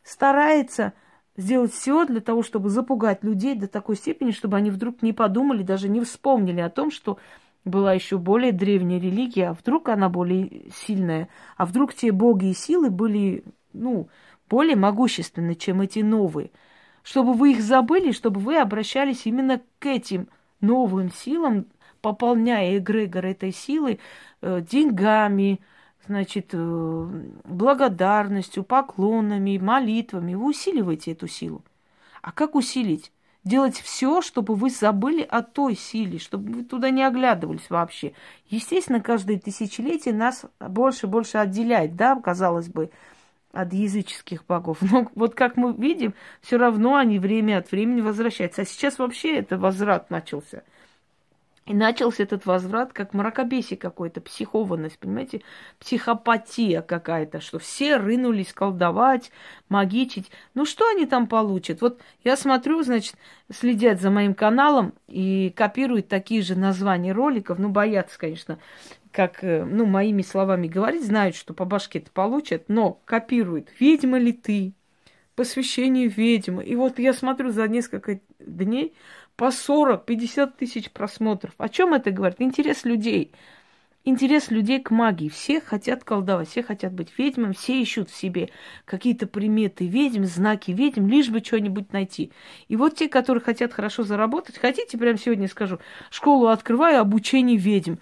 старается 0.02 0.94
сделать 1.40 1.72
все 1.72 2.04
для 2.04 2.20
того, 2.20 2.42
чтобы 2.42 2.68
запугать 2.68 3.24
людей 3.24 3.54
до 3.54 3.66
такой 3.66 3.96
степени, 3.96 4.30
чтобы 4.30 4.56
они 4.56 4.70
вдруг 4.70 5.02
не 5.02 5.12
подумали, 5.12 5.62
даже 5.62 5.88
не 5.88 6.00
вспомнили 6.00 6.60
о 6.60 6.70
том, 6.70 6.90
что 6.90 7.18
была 7.64 7.92
еще 7.92 8.18
более 8.18 8.52
древняя 8.52 9.00
религия, 9.00 9.48
а 9.48 9.54
вдруг 9.54 9.88
она 9.88 10.08
более 10.08 10.70
сильная, 10.74 11.28
а 11.56 11.66
вдруг 11.66 11.94
те 11.94 12.12
боги 12.12 12.46
и 12.46 12.54
силы 12.54 12.90
были, 12.90 13.44
ну, 13.72 14.08
более 14.48 14.76
могущественны, 14.76 15.54
чем 15.54 15.80
эти 15.80 16.00
новые. 16.00 16.50
Чтобы 17.02 17.32
вы 17.32 17.52
их 17.52 17.62
забыли, 17.62 18.12
чтобы 18.12 18.40
вы 18.40 18.58
обращались 18.58 19.26
именно 19.26 19.60
к 19.78 19.86
этим 19.86 20.28
новым 20.60 21.10
силам, 21.10 21.66
пополняя 22.02 22.78
эгрегор 22.78 23.26
этой 23.26 23.52
силы 23.52 23.98
э, 24.42 24.60
деньгами, 24.60 25.60
значит, 26.06 26.50
э, 26.52 27.22
благодарностью, 27.44 28.64
поклонами, 28.64 29.58
молитвами. 29.58 30.34
Вы 30.34 30.50
усиливаете 30.50 31.12
эту 31.12 31.26
силу. 31.26 31.64
А 32.22 32.32
как 32.32 32.54
усилить? 32.54 33.12
Делать 33.42 33.78
все, 33.78 34.20
чтобы 34.20 34.54
вы 34.54 34.68
забыли 34.68 35.22
о 35.22 35.40
той 35.42 35.74
силе, 35.74 36.18
чтобы 36.18 36.52
вы 36.52 36.64
туда 36.64 36.90
не 36.90 37.02
оглядывались 37.02 37.70
вообще. 37.70 38.12
Естественно, 38.48 39.00
каждое 39.00 39.38
тысячелетие 39.38 40.12
нас 40.12 40.44
больше 40.60 41.06
и 41.06 41.10
больше 41.10 41.38
отделяет, 41.38 41.96
да, 41.96 42.16
казалось 42.16 42.68
бы, 42.68 42.90
от 43.52 43.72
языческих 43.72 44.44
богов. 44.46 44.78
Но 44.92 45.10
вот 45.14 45.34
как 45.34 45.56
мы 45.56 45.72
видим, 45.72 46.14
все 46.42 46.58
равно 46.58 46.96
они 46.96 47.18
время 47.18 47.58
от 47.58 47.70
времени 47.72 48.02
возвращаются. 48.02 48.62
А 48.62 48.66
сейчас 48.66 48.98
вообще 48.98 49.36
это 49.36 49.56
возврат 49.56 50.10
начался– 50.10 50.62
и 51.70 51.74
начался 51.74 52.24
этот 52.24 52.46
возврат 52.46 52.92
как 52.92 53.14
мракобесие 53.14 53.76
какой-то, 53.76 54.20
психованность, 54.20 54.98
понимаете, 54.98 55.42
психопатия 55.78 56.82
какая-то, 56.82 57.40
что 57.40 57.60
все 57.60 57.96
рынулись 57.96 58.52
колдовать, 58.52 59.30
магичить. 59.68 60.32
Ну 60.54 60.64
что 60.64 60.88
они 60.88 61.06
там 61.06 61.28
получат? 61.28 61.80
Вот 61.80 62.00
я 62.24 62.36
смотрю, 62.36 62.82
значит, 62.82 63.14
следят 63.52 64.00
за 64.00 64.10
моим 64.10 64.34
каналом 64.34 64.94
и 65.06 65.54
копируют 65.54 66.08
такие 66.08 66.42
же 66.42 66.56
названия 66.56 67.12
роликов, 67.12 67.60
ну 67.60 67.68
боятся, 67.68 68.18
конечно, 68.18 68.58
как, 69.12 69.44
э, 69.44 69.64
ну, 69.64 69.86
моими 69.86 70.22
словами 70.22 70.66
говорить, 70.66 71.06
знают, 71.06 71.36
что 71.36 71.54
по 71.54 71.64
башке 71.64 72.00
это 72.00 72.10
получат, 72.10 72.64
но 72.66 73.00
копируют. 73.04 73.68
Ведьма 73.78 74.18
ли 74.18 74.32
ты? 74.32 74.72
Посвящение 75.36 76.08
ведьмы. 76.08 76.64
И 76.64 76.74
вот 76.74 76.98
я 76.98 77.12
смотрю 77.12 77.52
за 77.52 77.68
несколько 77.68 78.18
дней, 78.40 78.92
по 79.40 79.44
40-50 79.44 80.52
тысяч 80.58 80.90
просмотров. 80.90 81.54
О 81.56 81.70
чем 81.70 81.94
это 81.94 82.10
говорит? 82.10 82.42
Интерес 82.42 82.84
людей. 82.84 83.32
интерес 84.04 84.50
людей 84.50 84.82
к 84.82 84.90
магии. 84.90 85.30
Все 85.30 85.62
хотят 85.62 86.04
колдовать, 86.04 86.50
все 86.50 86.62
хотят 86.62 86.92
быть 86.92 87.16
ведьмами, 87.16 87.54
все 87.54 87.80
ищут 87.80 88.10
в 88.10 88.14
себе 88.14 88.50
какие-то 88.84 89.26
приметы 89.26 89.86
ведьм, 89.86 90.24
знаки 90.24 90.72
ведьм, 90.72 91.06
лишь 91.06 91.30
бы 91.30 91.38
что-нибудь 91.38 91.90
найти. 91.94 92.32
И 92.68 92.76
вот 92.76 92.96
те, 92.96 93.08
которые 93.08 93.42
хотят 93.42 93.72
хорошо 93.72 94.02
заработать, 94.02 94.58
хотите, 94.58 94.98
прямо 94.98 95.16
сегодня 95.16 95.48
скажу, 95.48 95.78
школу 96.10 96.48
открываю, 96.48 97.00
обучение 97.00 97.56
ведьм. 97.56 97.94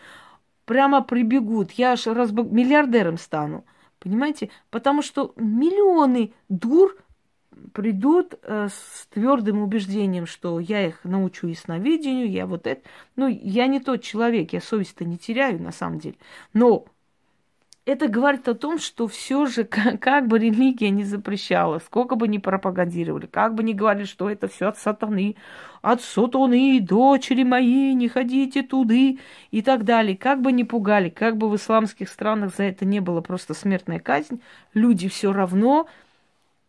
Прямо 0.65 1.03
прибегут, 1.03 1.71
я 1.71 1.93
аж 1.93 2.09
разбог... 2.09 2.51
миллиардером 2.51 3.17
стану. 3.17 3.65
Понимаете? 4.01 4.51
Потому 4.71 5.03
что 5.03 5.35
миллионы 5.37 6.33
дур 6.49 6.97
придут 7.73 8.35
э, 8.43 8.69
с 8.69 9.07
твердым 9.07 9.63
убеждением, 9.63 10.27
что 10.27 10.61
я 10.61 10.87
их 10.87 11.05
научу 11.05 11.47
ясновидению, 11.47 12.31
я 12.31 12.47
вот 12.47 12.67
это. 12.67 12.83
Ну, 13.17 13.29
я 13.29 13.67
не 13.67 13.81
тот 13.81 14.03
человек, 14.03 14.53
я 14.53 14.61
совесть-то 14.61 15.05
не 15.05 15.19
теряю 15.19 15.61
на 15.63 15.73
самом 15.73 15.99
деле. 15.99 16.17
Но 16.53 16.87
это 17.89 18.07
говорит 18.07 18.47
о 18.49 18.55
том, 18.55 18.79
что 18.79 19.09
все 19.09 19.47
же, 19.47 19.65
как, 19.65 20.29
бы 20.29 20.39
религия 20.39 20.91
не 20.91 21.05
запрещала, 21.05 21.79
сколько 21.79 22.17
бы 22.17 22.29
ни 22.29 22.37
пропагандировали, 22.37 23.25
как 23.25 23.55
бы 23.55 23.63
ни 23.63 23.73
говорили, 23.73 24.05
что 24.05 24.29
это 24.29 24.47
все 24.47 24.69
от 24.69 24.79
сатаны, 24.79 25.37
от 25.81 26.03
сатаны, 26.03 26.81
дочери 26.81 27.45
мои, 27.45 27.95
не 27.95 28.09
ходите 28.09 28.63
туды 28.63 29.21
и 29.51 29.63
так 29.63 29.85
далее. 29.85 30.19
Как 30.19 30.43
бы 30.43 30.53
ни 30.53 30.65
пугали, 30.65 31.09
как 31.09 31.39
бы 31.39 31.49
в 31.49 31.57
исламских 31.57 32.11
странах 32.11 32.55
за 32.55 32.65
это 32.65 32.85
не 32.85 33.01
было 33.01 33.23
просто 33.23 33.55
смертная 33.55 34.01
казнь, 34.01 34.43
люди 34.75 35.09
все 35.09 35.33
равно 35.33 35.89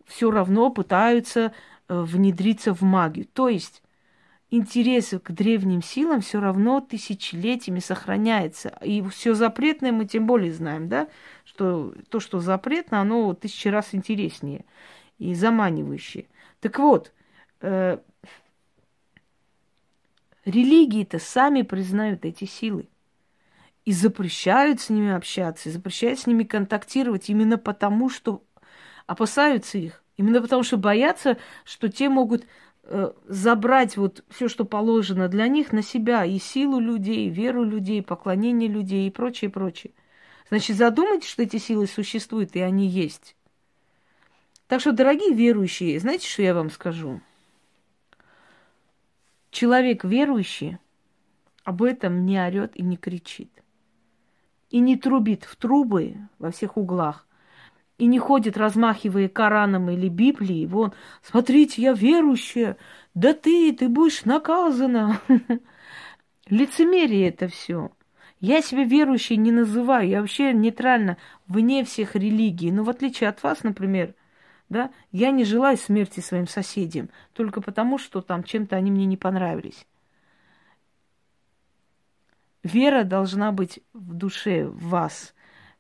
все 0.10 0.32
равно 0.32 0.72
пытаются 0.72 1.54
э, 1.88 2.02
внедриться 2.02 2.74
в 2.74 2.82
магию. 2.82 3.26
То 3.28 3.48
есть 3.48 3.84
интерес 4.50 5.13
к 5.24 5.32
древним 5.32 5.82
силам 5.82 6.22
все 6.22 6.41
равно 6.41 6.82
тысячелетиями 6.82 7.80
сохраняется. 7.80 8.78
И 8.84 9.02
все 9.10 9.36
запретное 9.36 9.91
мы 9.91 10.06
тем 10.06 10.26
более 10.26 10.52
знаем, 10.52 10.89
да, 10.89 11.08
что 11.45 11.93
то, 12.10 12.19
что 12.19 12.39
запретно, 12.39 13.02
оно 13.02 13.34
тысячи 13.36 13.67
раз 13.67 13.89
интереснее 13.93 14.65
и 15.19 15.34
заманивающее. 15.36 16.26
Так 16.60 16.80
вот, 16.80 17.13
э, 17.62 18.00
религии-то 20.45 21.19
сами 21.19 21.62
признают 21.62 22.26
эти 22.26 22.45
силы 22.45 22.89
и 23.86 23.91
запрещают 23.91 24.82
с 24.82 24.89
ними 24.89 25.12
общаться, 25.12 25.69
и 25.69 25.72
запрещают 25.72 26.19
с 26.19 26.28
ними 26.28 26.43
контактировать 26.43 27.30
именно 27.30 27.58
потому, 27.58 28.10
что 28.10 28.43
опасаются 29.10 29.80
их. 29.80 30.04
Именно 30.17 30.39
потому 30.39 30.62
что 30.62 30.78
боятся, 30.78 31.38
что 31.65 31.89
те 31.89 32.10
могут 32.10 32.45
э, 32.84 33.12
забрать 33.26 33.98
вот 33.98 34.24
все, 34.30 34.48
что 34.48 34.65
положено 34.65 35.28
для 35.28 35.48
них, 35.48 35.72
на 35.72 35.82
себя. 35.82 36.26
И 36.26 36.38
силу 36.38 36.80
людей, 36.80 37.26
и 37.26 37.30
веру 37.32 37.63
людей, 37.63 38.04
поклонение 38.04 38.69
людей 38.69 39.08
и 39.08 39.12
прочее, 39.12 39.50
прочее. 39.50 39.93
Значит, 40.50 40.78
задумайтесь, 40.78 41.28
что 41.28 41.41
эти 41.41 41.58
силы 41.58 41.88
существуют, 41.88 42.56
и 42.56 42.60
они 42.60 42.88
есть. 42.88 43.36
Так 44.67 44.80
что, 44.80 44.91
дорогие 44.91 45.34
верующие, 45.34 46.00
знаете, 46.00 46.30
что 46.30 46.43
я 46.43 46.54
вам 46.54 46.69
скажу? 46.69 47.19
Человек 49.50 50.04
верующий 50.04 50.78
об 51.63 51.82
этом 51.82 52.28
не 52.28 52.39
орет 52.39 52.76
и 52.76 52.84
не 52.84 52.95
кричит. 52.95 53.52
И 54.69 54.80
не 54.80 54.98
трубит 54.98 55.45
в 55.45 55.56
трубы 55.56 56.17
во 56.38 56.52
всех 56.52 56.78
углах 56.78 57.26
и 58.00 58.06
не 58.06 58.18
ходит, 58.18 58.58
размахивая 58.58 59.28
Кораном 59.28 59.90
или 59.90 60.08
Библией, 60.08 60.66
вон, 60.66 60.94
смотрите, 61.22 61.82
я 61.82 61.92
верующая, 61.92 62.78
да 63.14 63.34
ты, 63.34 63.74
ты 63.74 63.90
будешь 63.90 64.24
наказана. 64.24 65.20
Лицемерие 66.50 67.28
это 67.28 67.50
все. 67.50 67.92
Я 68.40 68.62
себя 68.62 68.86
верующей 68.86 69.36
не 69.36 69.52
называю, 69.52 70.08
я 70.08 70.22
вообще 70.22 70.54
нейтрально 70.54 71.18
вне 71.46 71.84
всех 71.84 72.16
религий. 72.16 72.72
Но 72.72 72.84
в 72.84 72.90
отличие 72.90 73.30
от 73.30 73.44
вас, 73.44 73.64
например, 73.64 74.16
да, 74.70 74.92
я 75.12 75.32
не 75.32 75.44
желаю 75.44 75.76
смерти 75.76 76.22
своим 76.22 76.48
соседям, 76.48 77.10
только 77.34 77.60
потому, 77.60 77.98
что 77.98 78.22
там 78.22 78.46
чем-то 78.46 78.78
они 78.78 78.92
мне 78.92 79.06
не 79.06 79.18
понравились. 79.18 79.86
Вера 82.64 83.04
должна 83.04 83.52
быть 83.52 83.82
в 83.92 84.14
душе 84.14 84.68
в 84.68 84.88
вас– 84.88 85.34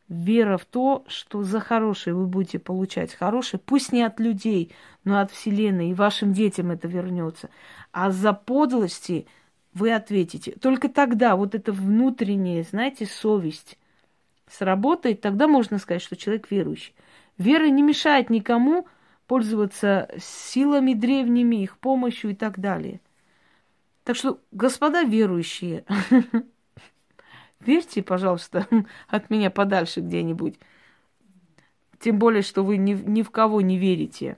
вера 0.09 0.57
в 0.57 0.65
то, 0.65 1.05
что 1.07 1.43
за 1.43 1.59
хорошее 1.59 2.15
вы 2.15 2.25
будете 2.25 2.59
получать 2.59 3.13
хорошее, 3.13 3.61
пусть 3.63 3.93
не 3.93 4.01
от 4.01 4.19
людей, 4.19 4.73
но 5.03 5.19
от 5.19 5.31
Вселенной, 5.31 5.91
и 5.91 5.93
вашим 5.93 6.33
детям 6.33 6.71
это 6.71 6.87
вернется. 6.87 7.49
А 7.91 8.11
за 8.11 8.33
подлости 8.33 9.27
вы 9.73 9.93
ответите. 9.93 10.51
Только 10.53 10.89
тогда 10.89 11.35
вот 11.35 11.53
эта 11.53 11.71
внутренняя, 11.71 12.63
знаете, 12.63 13.05
совесть 13.05 13.77
сработает, 14.49 15.21
тогда 15.21 15.47
можно 15.47 15.77
сказать, 15.77 16.01
что 16.01 16.17
человек 16.17 16.49
верующий. 16.49 16.95
Вера 17.37 17.69
не 17.69 17.83
мешает 17.83 18.31
никому 18.31 18.87
пользоваться 19.27 20.09
силами 20.17 20.93
древними, 20.93 21.57
их 21.57 21.77
помощью 21.77 22.31
и 22.31 22.35
так 22.35 22.59
далее. 22.59 22.99
Так 24.03 24.15
что, 24.15 24.39
господа 24.51 25.03
верующие, 25.03 25.85
Верьте, 27.59 28.01
пожалуйста, 28.01 28.67
от 29.07 29.29
меня 29.29 29.49
подальше 29.51 30.01
где-нибудь. 30.01 30.59
Тем 31.99 32.17
более, 32.17 32.41
что 32.41 32.63
вы 32.63 32.77
ни, 32.77 32.93
ни 32.93 33.21
в 33.21 33.31
кого 33.31 33.61
не 33.61 33.77
верите. 33.77 34.37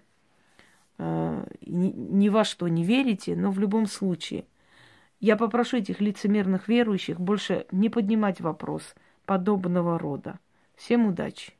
Э, 0.98 1.46
ни, 1.66 1.90
ни 1.90 2.30
во 2.30 2.44
что 2.44 2.68
не 2.68 2.84
верите, 2.84 3.36
но 3.36 3.52
в 3.52 3.60
любом 3.60 3.86
случае. 3.86 4.46
Я 5.20 5.38
попрошу 5.38 5.78
этих 5.78 6.02
лицемерных 6.02 6.68
верующих 6.68 7.20
больше 7.20 7.68
не 7.72 7.90
поднимать 7.90 8.42
вопрос 8.42 8.96
подобного 9.26 10.00
рода. 10.00 10.40
Всем 10.76 11.06
удачи! 11.06 11.54